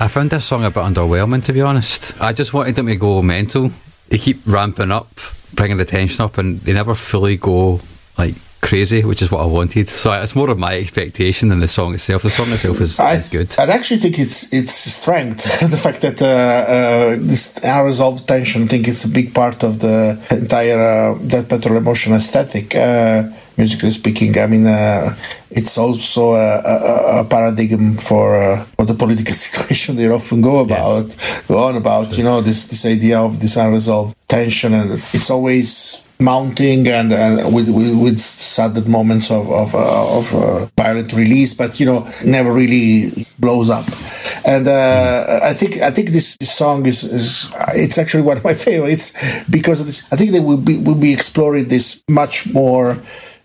[0.00, 2.20] I found this song a bit underwhelming, to be honest.
[2.20, 3.70] I just wanted them to go mental.
[4.08, 5.08] They keep ramping up,
[5.52, 7.80] bringing the tension up, and they never fully go
[8.18, 9.88] like crazy, which is what I wanted.
[9.88, 12.22] So it's more of my expectation than the song itself.
[12.22, 13.54] The song itself is, I, is good.
[13.58, 15.44] I actually think it's it's strength.
[15.70, 19.78] the fact that uh, uh, this unresolved tension, I think it's a big part of
[19.78, 22.74] the entire uh, That Petrol Emotion aesthetic.
[22.74, 23.24] Uh,
[23.56, 25.14] musically speaking, I mean, uh,
[25.50, 30.60] it's also a, a, a paradigm for uh, for the political situation they often go
[30.60, 31.16] about,
[31.48, 32.16] go on about.
[32.18, 37.54] You know, this this idea of this unresolved tension, and it's always mounting and, and
[37.54, 42.06] with, with, with sudden moments of of, uh, of uh, violent release, but you know
[42.24, 43.84] never really blows up.
[44.46, 48.44] And uh, I think I think this, this song is, is it's actually one of
[48.44, 49.12] my favorites
[49.48, 50.10] because of this.
[50.12, 52.98] I think they will be will be exploring this much more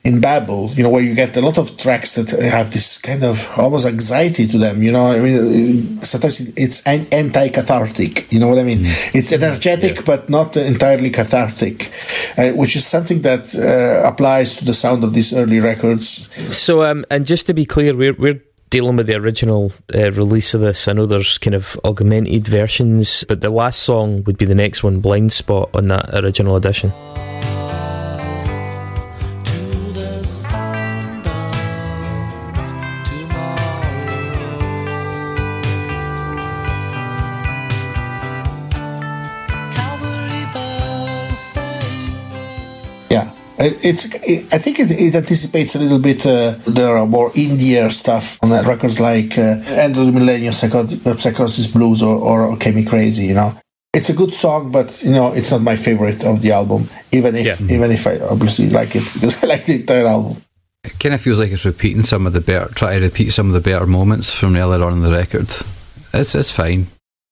[0.04, 3.24] in Babble, you know, where you get a lot of tracks that have this kind
[3.24, 5.08] of almost anxiety to them, you know.
[5.08, 8.80] I mean, sometimes it's anti cathartic, you know what I mean?
[8.80, 9.16] Mm.
[9.16, 10.04] It's energetic, yeah.
[10.06, 11.92] but not entirely cathartic,
[12.38, 16.30] uh, which is something that uh, applies to the sound of these early records.
[16.56, 20.54] So, um, and just to be clear, we're, we're dealing with the original uh, release
[20.54, 20.88] of this.
[20.88, 24.82] I know there's kind of augmented versions, but the last song would be the next
[24.82, 26.94] one, Blind Spot, on that original edition.
[43.62, 48.42] It's it, I think it, it, anticipates a little bit uh, the more indie stuff
[48.42, 53.28] on records like uh, End of the Millennium, Psychosis Blues, or, or Chemicrazy.
[53.28, 53.54] You know,
[53.94, 56.88] it's a good song, but you know, it's not my favorite of the album.
[57.12, 57.76] Even if yeah.
[57.76, 60.42] even if I obviously like it because I like the entire album.
[60.86, 63.48] It kind of feels like it's repeating some of the better, try to repeat some
[63.48, 65.50] of the better moments from earlier on in the record.
[66.14, 66.88] It's it's fine.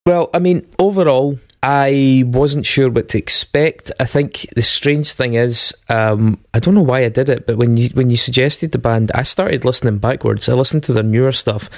[0.05, 3.91] Well, I mean, overall, I wasn't sure what to expect.
[3.99, 7.58] I think the strange thing is, um, I don't know why I did it, but
[7.58, 10.47] when you when you suggested the band, I started listening backwards.
[10.47, 11.70] I listened to their newer stuff,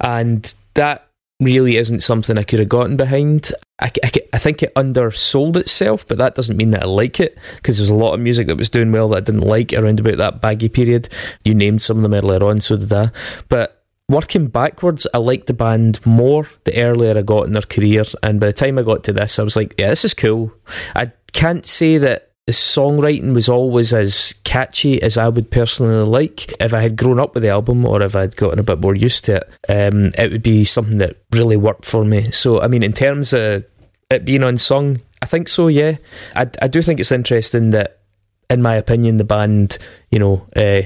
[0.00, 1.08] and that
[1.40, 3.52] really isn't something I could have gotten behind.
[3.78, 7.38] I, I, I, think it undersold itself, but that doesn't mean that I like it
[7.56, 10.00] because there's a lot of music that was doing well that I didn't like around
[10.00, 11.08] about that baggy period.
[11.44, 13.12] You named some of them earlier on, so did I.
[13.48, 13.77] But
[14.08, 18.04] working backwards, I liked the band more the earlier I got in their career.
[18.22, 20.52] And by the time I got to this, I was like, yeah, this is cool.
[20.96, 26.50] I can't say that the songwriting was always as catchy as I would personally like.
[26.60, 28.94] If I had grown up with the album or if I'd gotten a bit more
[28.94, 32.30] used to it, um, it would be something that really worked for me.
[32.30, 33.66] So, I mean, in terms of
[34.10, 35.98] it being unsung, I think so, yeah.
[36.34, 38.00] I, I do think it's interesting that,
[38.48, 39.76] in my opinion, the band,
[40.10, 40.82] you know, uh,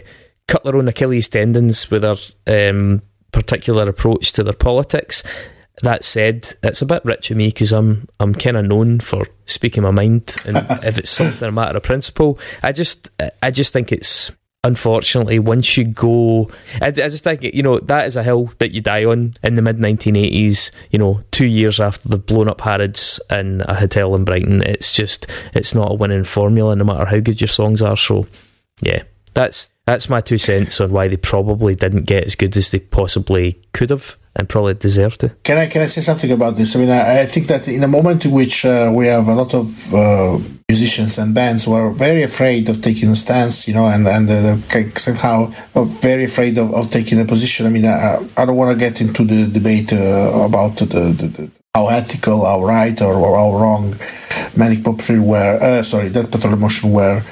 [0.49, 3.03] cut their own Achilles tendons with their um,
[3.33, 5.23] particular approach to their politics.
[5.83, 9.25] That said, it's a bit rich of me because I'm I'm kind of known for
[9.47, 13.11] speaking my mind, and if it's something a matter of principle, I just
[13.43, 14.31] I just think it's
[14.65, 16.49] unfortunately once you go,
[16.81, 19.57] I, I just think you know that is a hill that you die on in
[19.57, 20.71] the mid 1980s.
[20.91, 24.95] You know, two years after they've blown up Harrods in a hotel in Brighton, it's
[24.95, 27.97] just it's not a winning formula, no matter how good your songs are.
[27.97, 28.27] So,
[28.83, 29.03] yeah,
[29.35, 32.79] that's that's my two cents on why they probably didn't get as good as they
[32.79, 35.29] possibly could have and probably deserved to.
[35.43, 36.75] Can I can I say something about this?
[36.75, 39.35] I mean, I, I think that in a moment in which uh, we have a
[39.35, 43.75] lot of uh, musicians and bands who are very afraid of taking a stance, you
[43.75, 44.57] know, and and uh,
[44.95, 45.47] somehow
[46.01, 47.67] very afraid of, of taking a position.
[47.67, 51.27] I mean, I, I don't want to get into the debate uh, about the, the,
[51.27, 53.95] the how ethical, how right, or, or how wrong
[54.57, 55.59] Manic Pop were.
[55.61, 57.23] Uh, sorry, That Petrol Emotion were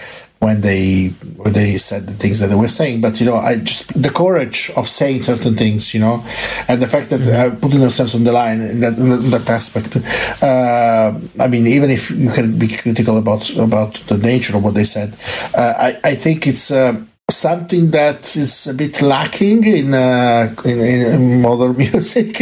[0.40, 3.00] when they when they said the things that they were saying.
[3.00, 6.24] But you know, I just the courage of saying certain things, you know,
[6.68, 7.56] and the fact that mm-hmm.
[7.56, 9.96] uh, putting themselves on the line in that, in that aspect.
[10.42, 14.74] Uh, I mean, even if you can be critical about about the nature of what
[14.74, 15.16] they said,
[15.56, 16.70] uh, I I think it's.
[16.70, 22.40] Uh, something that is a bit lacking in, uh, in, in, modern music.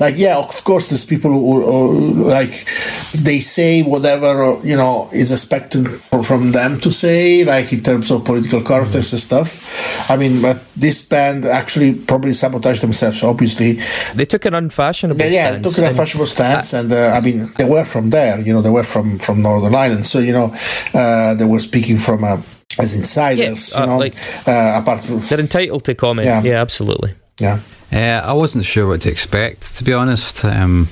[0.00, 2.50] like, yeah, of course, there's people who, who, like
[3.22, 8.24] they say whatever you know is expected from them to say, like in terms of
[8.24, 10.10] political correctness and stuff.
[10.10, 13.22] I mean, but this band actually probably sabotaged themselves.
[13.22, 13.78] Obviously,
[14.14, 15.20] they took an unfashionable.
[15.20, 18.40] Yeah, yeah they took an unfashionable stance, and uh, I mean, they were from there.
[18.40, 20.52] You know, they were from from Northern Ireland, so you know,
[20.94, 22.42] uh, they were speaking from a
[22.78, 24.14] as insiders, yeah, you uh, know, like,
[24.46, 26.26] uh, apart from they're entitled to comment.
[26.26, 27.14] Yeah, yeah absolutely.
[27.38, 27.60] Yeah,
[27.92, 30.44] uh, I wasn't sure what to expect, to be honest.
[30.44, 30.88] Um,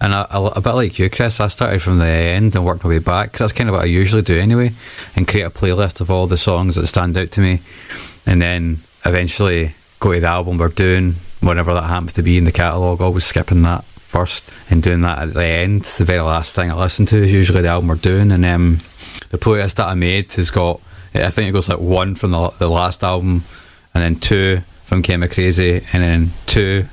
[0.00, 2.90] and a, a, bit like you, Chris, I started from the end and worked my
[2.90, 3.32] way back.
[3.32, 4.72] Cause that's kind of what I usually do anyway,
[5.16, 7.60] and create a playlist of all the songs that stand out to me,
[8.26, 12.44] and then eventually go to the album we're doing, whenever that happens to be in
[12.44, 13.00] the catalogue.
[13.00, 15.82] Always skipping that first and doing that at the end.
[15.82, 18.80] The very last thing I listen to is usually the album we're doing, and um,
[19.30, 20.80] the playlist that I made has got
[21.14, 23.44] I think it goes like one from the, the last album,
[23.94, 26.86] and then two from Chemicrazy, and then two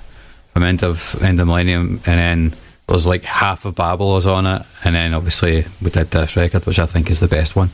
[0.53, 2.53] from End of End of Millennium, and then
[2.87, 6.65] there's like half of Babble was on it, and then obviously we did this record,
[6.65, 7.69] which I think is the best one.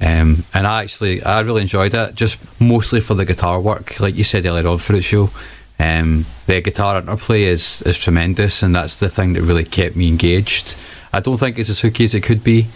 [0.00, 4.16] Um, and I actually I really enjoyed it, just mostly for the guitar work, like
[4.16, 5.30] you said earlier on for the show.
[5.78, 10.08] Um, the guitar interplay is is tremendous, and that's the thing that really kept me
[10.08, 10.76] engaged.
[11.12, 12.66] I don't think it's as hooky as it could be.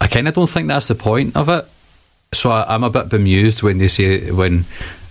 [0.00, 1.66] I kind of don't think that's the point of it.
[2.34, 4.64] So I, I'm a bit bemused when they say when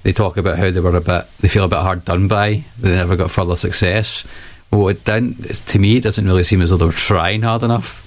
[0.04, 2.64] they talk about how they were a bit they feel a bit hard done by.
[2.80, 4.26] They never got further success.
[4.72, 5.44] Well, it didn't.
[5.68, 8.03] To me, it doesn't really seem as though they were trying hard enough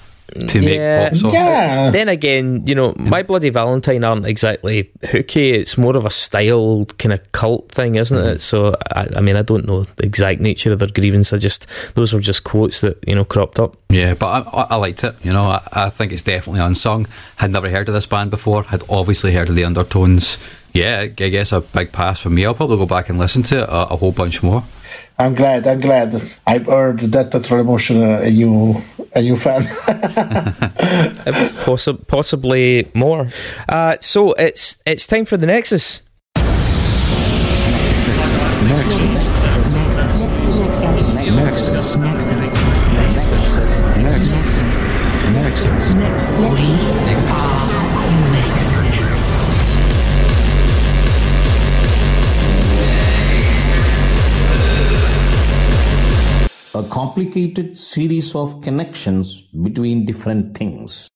[0.47, 1.09] to make Yeah.
[1.09, 1.33] pop songs.
[1.33, 1.89] Yeah.
[1.91, 5.51] Then again, you know, My Bloody Valentine aren't exactly hooky.
[5.51, 8.27] It's more of a style kind of cult thing, isn't Mm-hmm.
[8.35, 8.41] it?
[8.41, 11.31] So, I, I mean, I don't know the exact nature of their grievance.
[11.33, 11.65] I just,
[11.95, 13.77] those were just quotes that, you know, cropped up.
[13.89, 15.15] Yeah, but I, I, I liked it.
[15.23, 17.07] You know, I, I think it's definitely unsung.
[17.37, 18.63] Had never heard of this band before.
[18.63, 20.37] Had obviously heard of the Undertones.
[20.73, 22.45] Yeah, I guess a big pass for me.
[22.45, 24.63] I'll probably go back and listen to it a, a whole bunch more.
[25.17, 25.65] I'm glad.
[25.65, 26.13] I'm glad.
[26.45, 28.75] I've heard that Petrol Emotion uh, a new
[29.15, 29.61] a new fan.
[31.27, 31.33] Uh,
[31.65, 33.27] possi- possibly more.
[33.67, 36.03] Uh, so, it's it's time for the Nexus.
[56.77, 61.09] A complicated series of connections between different things.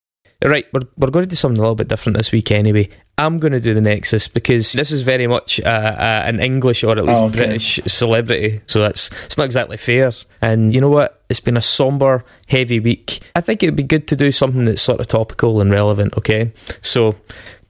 [0.43, 2.89] Right, we're, we're going to do something a little bit different this week anyway.
[3.19, 6.83] I'm going to do the Nexus because this is very much uh, uh, an English
[6.83, 7.37] or at least Oh, okay.
[7.37, 10.11] British celebrity, so that's it's not exactly fair.
[10.41, 11.23] And you know what?
[11.29, 13.19] It's been a somber, heavy week.
[13.35, 16.17] I think it would be good to do something that's sort of topical and relevant.
[16.17, 17.15] Okay, so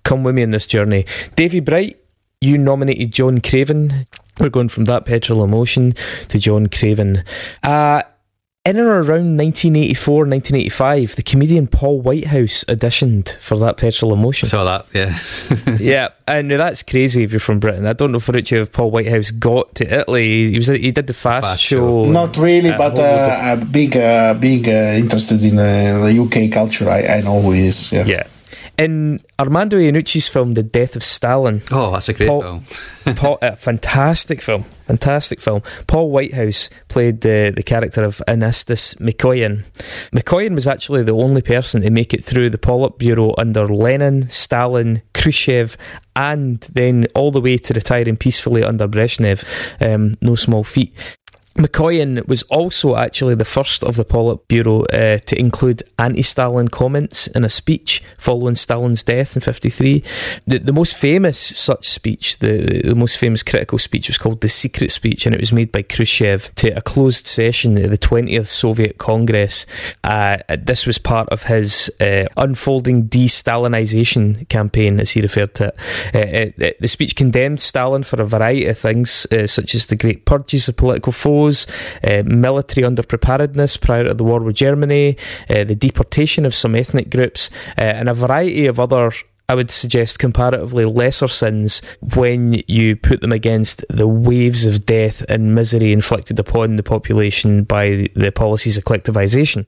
[0.06, 1.06] come with me on this journey.
[1.36, 1.98] Davy Bright,
[2.40, 4.08] you nominated John Craven.
[4.40, 5.94] We're going from that petrol emotion
[6.30, 7.24] to John Craven.
[7.64, 8.04] Uh,
[8.64, 14.46] in and around 1984, 1985, the comedian Paul Whitehouse auditioned for that petrol emotion.
[14.46, 14.86] I Saw that.
[14.94, 17.88] Yeah, yeah, and now that's crazy if you're from Britain.
[17.88, 20.52] I don't know for you if Paul Whitehouse got to Italy.
[20.52, 22.06] He was he did the fast, Fast show.
[22.06, 23.00] Not really, but Hollywood.
[23.00, 26.88] uh, I'm big, uh, big uh, interested in uh, the UK culture.
[26.88, 27.92] I, I know who he is.
[27.92, 28.06] Yeah.
[28.06, 28.28] Yeah.
[28.82, 32.66] In Armando Iannucci's film The Death of Stalin, Oh, that's a great Paul- film.
[33.16, 35.62] Paul, uh, fantastic film, fantastic film.
[35.88, 39.64] Paul Whitehouse played the the character of Anastas Mikoyan.
[40.14, 45.02] Mikoyan was actually the only person to make it through the Politburo under Lenin, Stalin,
[45.14, 45.78] Khrushchev,
[46.16, 49.44] and then all the way to retiring peacefully under Brezhnev.
[49.82, 50.94] Um, no small feat.
[51.56, 57.44] Mikoyan was also actually the first of the Politburo uh, to include anti-Stalin comments in
[57.44, 60.04] a speech following Stalin's death in '53.
[60.48, 64.50] The, the most famous such speech, the, the most famous critical speech, was called the
[64.50, 68.48] Secret Speech, and it was made by Khrushchev to a closed session at the 20th
[68.48, 69.66] Soviet Congress.
[70.04, 75.74] Uh, this was part of his uh, unfolding de-Stalinization campaign, as he referred to
[76.14, 76.56] it.
[76.60, 79.98] Uh, uh, the speech condemned Stalin for a variety of things, uh, such as the
[79.98, 85.18] great purges of political foes, uh, military underpreparedness prior to the war with Germany,
[85.50, 89.12] uh, the deportation of some ethnic groups, uh, and a variety of other.
[89.50, 95.26] I would suggest comparatively lesser sins when you put them against the waves of death
[95.28, 99.66] and misery inflicted upon the population by the policies of collectivization.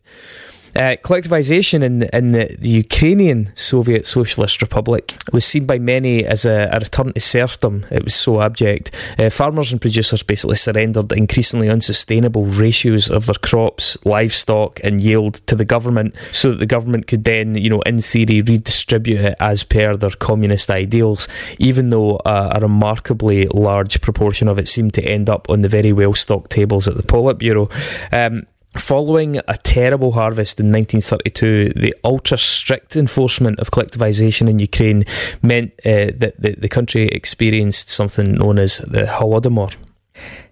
[0.76, 6.46] Uh, collectivization in, in the, the Ukrainian Soviet Socialist Republic was seen by many as
[6.46, 7.86] a, a return to serfdom.
[7.92, 8.92] It was so abject.
[9.20, 15.36] Uh, farmers and producers basically surrendered increasingly unsustainable ratios of their crops, livestock, and yield
[15.48, 19.36] to the government so that the government could then, you know, in theory, redistribute it
[19.40, 21.28] as per their communist ideals,
[21.60, 25.70] even though uh, a remarkably large proportion of it seemed to end up on the
[25.70, 27.72] very well stocked tables at the Politburo.
[28.12, 35.06] Um, Following a terrible harvest in 1932, the ultra strict enforcement of collectivization in Ukraine
[35.44, 39.76] meant uh, that the, the country experienced something known as the Holodomor.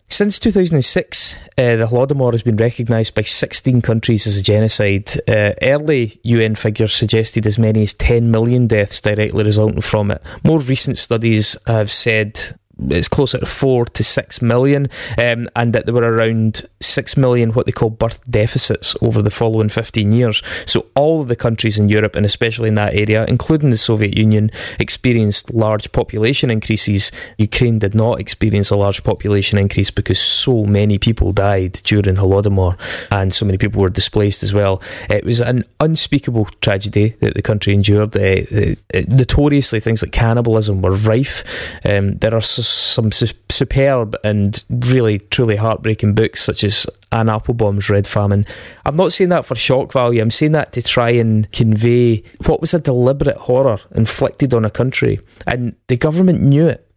[0.08, 5.10] Since 2006, uh, the Holodomor has been recognised by 16 countries as a genocide.
[5.28, 10.22] Uh, early UN figures suggested as many as 10 million deaths directly resulting from it.
[10.44, 12.60] More recent studies have said
[12.90, 17.52] it's closer to four to six million, um, and that there were around six million
[17.52, 20.42] what they call birth deficits over the following 15 years.
[20.66, 24.18] So all of the countries in Europe, and especially in that area, including the Soviet
[24.18, 27.12] Union, experienced large population increases.
[27.38, 32.78] Ukraine did not experience a large population increase because so many people died during Holodomor,
[33.12, 34.82] and so many people were displaced as well.
[35.10, 38.16] It was an unspeakable tragedy that the country endured.
[38.16, 41.44] Uh, uh, notoriously, things like cannibalism were rife.
[41.86, 42.42] Um, there are
[42.72, 48.46] some su- superb and really, truly heartbreaking books such as Anne Applebaum's Red Famine.
[48.86, 50.22] I'm not saying that for shock value.
[50.22, 54.70] I'm saying that to try and convey what was a deliberate horror inflicted on a
[54.70, 56.88] country, and the government knew it.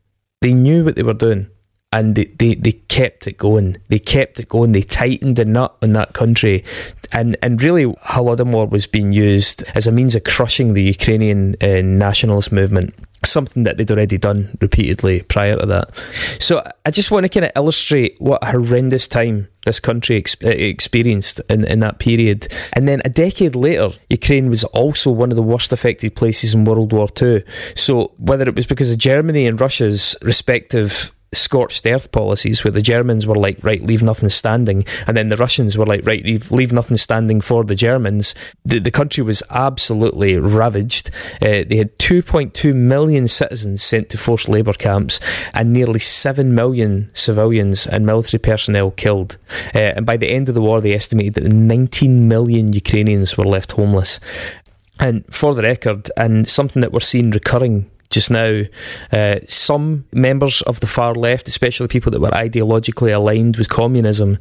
[0.41, 1.49] They knew what they were doing
[1.95, 3.77] and they, they, they kept it going.
[3.89, 4.73] They kept it going.
[4.73, 6.65] They tightened the nut on that country.
[7.13, 11.83] And, and really, Holodomor was being used as a means of crushing the Ukrainian uh,
[11.83, 12.95] nationalist movement,
[13.25, 15.97] something that they'd already done repeatedly prior to that.
[16.41, 20.37] So I just want to kind of illustrate what a horrendous time this country ex-
[20.45, 22.49] uh, experienced in, in that period.
[22.73, 26.65] And then a decade later, Ukraine was also one of the worst affected places in
[26.65, 27.45] World War II.
[27.77, 32.83] So whether it was because of Germany and Russia's respective scorched earth policies where the
[32.83, 36.51] Germans were like, right, leave nothing standing, and then the Russians were like, right, leave,
[36.51, 38.35] leave nothing standing for the Germans.
[38.65, 41.11] The, the country was absolutely ravaged.
[41.43, 45.21] Uh, they had 2.2 million citizens sent to forced labour camps
[45.53, 49.37] and nearly 7 million civilians and military personnel killed.
[49.75, 53.45] Uh, and by the end of the war, they estimated that 19 million Ukrainians were
[53.45, 54.21] left homeless.
[55.01, 58.63] And for the record, and something that we're seeing recurring just now,
[59.11, 64.39] uh, some members of the far left, especially people that were ideologically aligned with communism,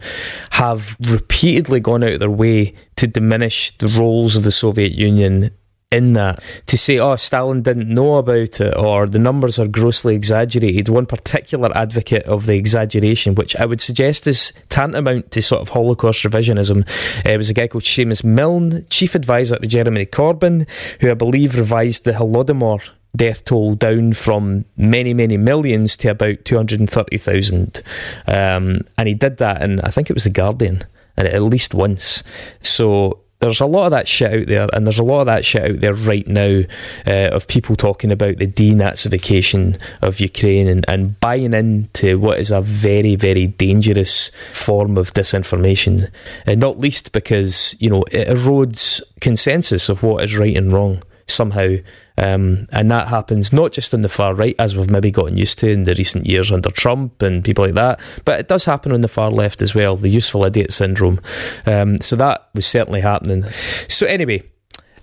[0.52, 5.50] have repeatedly gone out of their way to diminish the roles of the Soviet Union
[5.92, 10.16] in that to say, oh, Stalin didn't know about it or the numbers are grossly
[10.16, 10.90] exaggerated.
[10.90, 15.70] One particular advocate of the exaggeration, which I would suggest is tantamount to sort of
[15.70, 16.88] Holocaust revisionism,
[17.28, 20.68] uh, was a guy called Seumas Milne, chief advisor to Jeremy Corbyn,
[21.00, 26.46] who I believe revised the Holodomor death toll down from many, many millions to about
[26.46, 27.82] 230,000.
[28.28, 30.84] Um, and he did that in, I think it was The Guardian,
[31.16, 32.24] and at least once.
[32.62, 35.44] So there's a lot of that shit out there, and there's a lot of that
[35.44, 36.62] shit out there right now
[37.06, 42.52] uh, of people talking about the denazification of Ukraine and, and buying into what is
[42.52, 46.10] a very, very dangerous form of disinformation,
[46.46, 51.04] and not least because you know it erodes consensus of what is right and wrong
[51.34, 51.76] somehow.
[52.18, 55.60] Um, and that happens not just on the far right, as we've maybe gotten used
[55.60, 58.92] to in the recent years under Trump and people like that, but it does happen
[58.92, 61.20] on the far left as well, the useful idiot syndrome.
[61.66, 63.44] Um, so that was certainly happening.
[63.90, 64.44] So, anyway,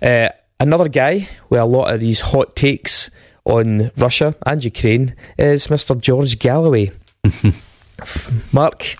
[0.01, 0.29] uh,
[0.59, 3.09] another guy with a lot of these hot takes
[3.45, 5.99] on Russia and Ukraine is Mr.
[5.99, 6.91] George Galloway.
[8.53, 8.95] Mark,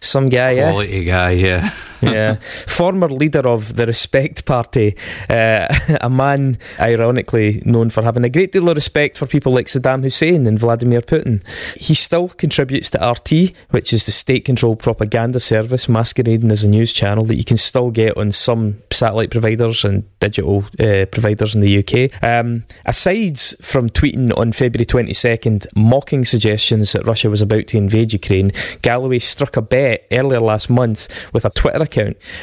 [0.00, 0.70] some guy, yeah?
[0.70, 1.70] Quality guy, yeah.
[2.12, 2.34] yeah,
[2.66, 4.96] former leader of the Respect Party,
[5.28, 5.66] uh,
[6.00, 10.02] a man ironically known for having a great deal of respect for people like Saddam
[10.02, 11.42] Hussein and Vladimir Putin.
[11.76, 16.68] He still contributes to RT, which is the state controlled propaganda service masquerading as a
[16.68, 21.54] news channel that you can still get on some satellite providers and digital uh, providers
[21.54, 22.22] in the UK.
[22.22, 28.12] Um, aside from tweeting on February 22nd, mocking suggestions that Russia was about to invade
[28.12, 28.52] Ukraine,
[28.82, 31.93] Galloway struck a bet earlier last month with a Twitter account.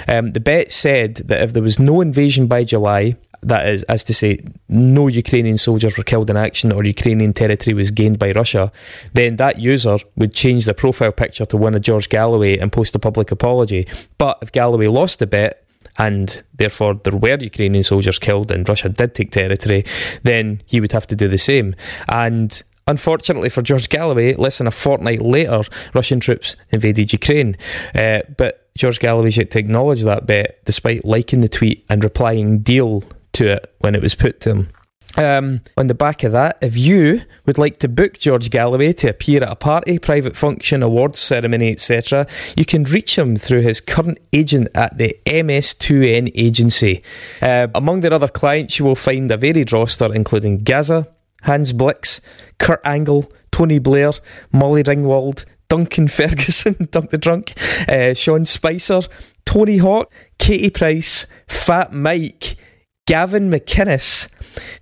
[0.08, 4.04] Um, the bet said that if there was no invasion by July, that is, as
[4.04, 8.32] to say, no Ukrainian soldiers were killed in action or Ukrainian territory was gained by
[8.32, 8.72] Russia,
[9.14, 12.96] then that user would change their profile picture to one of George Galloway and post
[12.96, 13.88] a public apology.
[14.18, 15.66] But if Galloway lost the bet,
[15.98, 19.84] and therefore there were Ukrainian soldiers killed and Russia did take territory,
[20.24, 21.76] then he would have to do the same.
[22.08, 25.62] And Unfortunately for George Galloway, less than a fortnight later,
[25.94, 27.56] Russian troops invaded Ukraine.
[27.94, 32.60] Uh, but George Galloway's yet to acknowledge that bet, despite liking the tweet and replying
[32.60, 33.04] deal
[33.34, 34.68] to it when it was put to him.
[35.18, 39.10] Um, on the back of that, if you would like to book George Galloway to
[39.10, 43.82] appear at a party, private function, awards ceremony, etc., you can reach him through his
[43.82, 47.04] current agent at the MS2N agency.
[47.42, 51.08] Uh, among their other clients, you will find a varied roster including Gazza,
[51.44, 52.22] Hans Blix,
[52.58, 54.14] Kurt Angle, Tony Blair,
[54.54, 57.54] Molly Ringwald, Duncan Ferguson, Dunk the Drunk,
[57.88, 59.04] uh, Sean Spicer,
[59.46, 62.58] Tony Hawk, Katie Price, Fat Mike,
[63.08, 64.28] Gavin McInnes,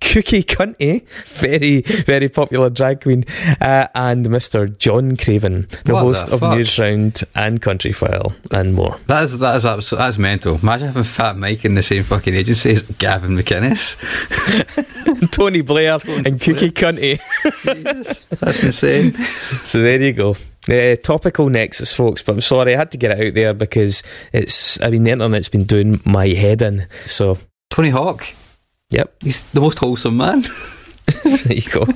[0.00, 3.24] Cookie Kunty, very, very popular drag queen,
[3.60, 4.76] uh, and Mr.
[4.78, 6.58] John Craven, the What host the of fuck?
[6.58, 8.98] Newsround and Countryfile, and more.
[9.06, 10.58] That is that is absolutely that's mental.
[10.60, 13.96] Imagine having Fat Mike in the same fucking agency as Gavin McInnes.
[15.30, 17.20] Tony Blair and Cookie Kunty.
[18.40, 19.12] That's insane.
[19.12, 20.34] So there you go.
[20.68, 24.02] Uh, topical Nexus, folks, but I'm sorry I had to get it out there because
[24.32, 24.80] it's.
[24.82, 26.86] I mean, the internet's been doing my head in.
[27.06, 27.38] So,
[27.70, 28.26] Tony Hawk.
[28.90, 30.42] yep, He's the most wholesome man.
[31.24, 31.86] there you go.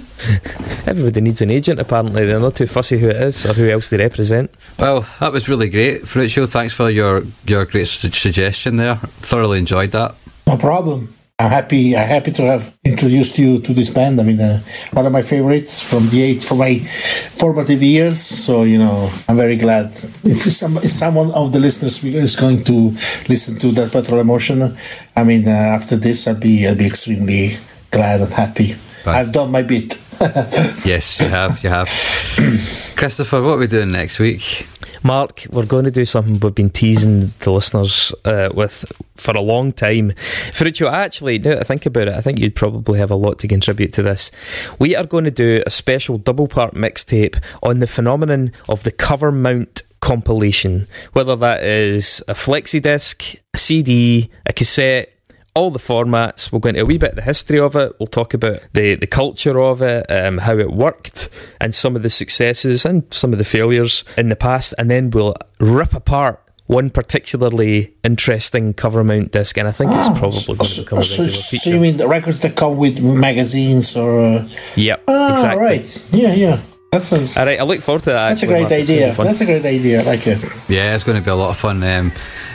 [0.87, 1.79] Everybody needs an agent.
[1.79, 4.51] Apparently, they're not too fussy who it is or who else they represent.
[4.79, 6.47] Well, that was really great, Ferruccio.
[6.47, 8.97] Thanks for your your great su- suggestion there.
[8.97, 10.15] Thoroughly enjoyed that.
[10.47, 11.15] No problem.
[11.41, 11.97] I'm happy.
[11.97, 14.21] I'm happy to have introduced you to this band.
[14.21, 14.61] I mean, uh,
[14.93, 18.21] one of my favorites from the eight from my formative years.
[18.21, 19.87] So you know, I'm very glad
[20.23, 22.91] if, some, if someone of the listeners is going to
[23.29, 24.77] listen to that Petrol Emotion.
[25.17, 27.51] I mean, uh, after this, I'll be I'll be extremely
[27.91, 28.75] glad and happy.
[29.05, 29.17] Right.
[29.17, 30.01] I've done my bit.
[30.87, 31.65] Yes, you have.
[31.65, 31.89] You have.
[32.97, 34.69] Christopher, what are we doing next week?
[35.07, 39.41] Mark, we're going to do something we've been teasing the listeners uh, with for a
[39.43, 40.13] long time.
[40.53, 43.39] Ferruccio, actually, now that I think about it, I think you'd probably have a lot
[43.41, 44.31] to contribute to this.
[44.79, 48.91] We are going to do a special double part mixtape on the phenomenon of the
[48.91, 55.14] cover mount compilation, whether that is a flexi disc, a CD, a cassette,
[55.55, 56.51] all the formats.
[56.51, 57.95] We'll go into a wee bit of the history of it.
[57.99, 61.29] We'll talk about the, the culture of it, um, how it worked,
[61.61, 64.75] and some of the successes and some of the failures in the past.
[64.79, 69.57] And then we'll rip apart one particularly interesting cover mount disc.
[69.59, 71.77] And I think it's probably going to so, become a so, regular so feature.
[71.77, 74.19] you mean the records that come with magazines or?
[74.19, 75.63] Uh, yep, ah, exactly.
[75.63, 76.09] right.
[76.13, 76.61] Yeah, yeah.
[76.95, 77.37] That sounds.
[77.37, 78.29] All right, I look forward to that.
[78.29, 78.73] That's a great Mark.
[78.73, 79.25] It's gonna be idea.
[79.25, 80.01] That's a great idea.
[80.01, 80.45] I like it.
[80.69, 81.83] Yeah, it's going to be a lot of fun.
[81.83, 82.13] Um,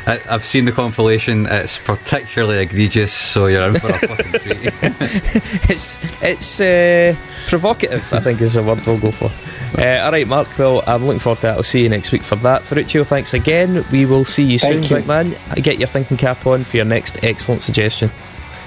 [0.07, 1.45] I, I've seen the compilation.
[1.45, 4.59] It's particularly egregious, so you're in for a fucking treat.
[5.69, 7.15] it's it's uh,
[7.49, 8.13] provocative.
[8.13, 9.29] I think is the word we'll go for.
[9.77, 10.57] Uh, all right, Mark.
[10.57, 11.57] Well, I'm looking forward to that.
[11.57, 12.63] I'll see you next week for that.
[12.63, 13.85] Ferruccio, thanks again.
[13.91, 15.01] We will see you Thank soon, you.
[15.01, 15.35] big man.
[15.55, 18.09] Get your thinking cap on for your next excellent suggestion.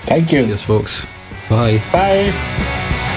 [0.02, 0.44] Thank you.
[0.44, 1.06] Cheers, folks.
[1.48, 1.82] Bye.
[1.92, 3.08] Bye.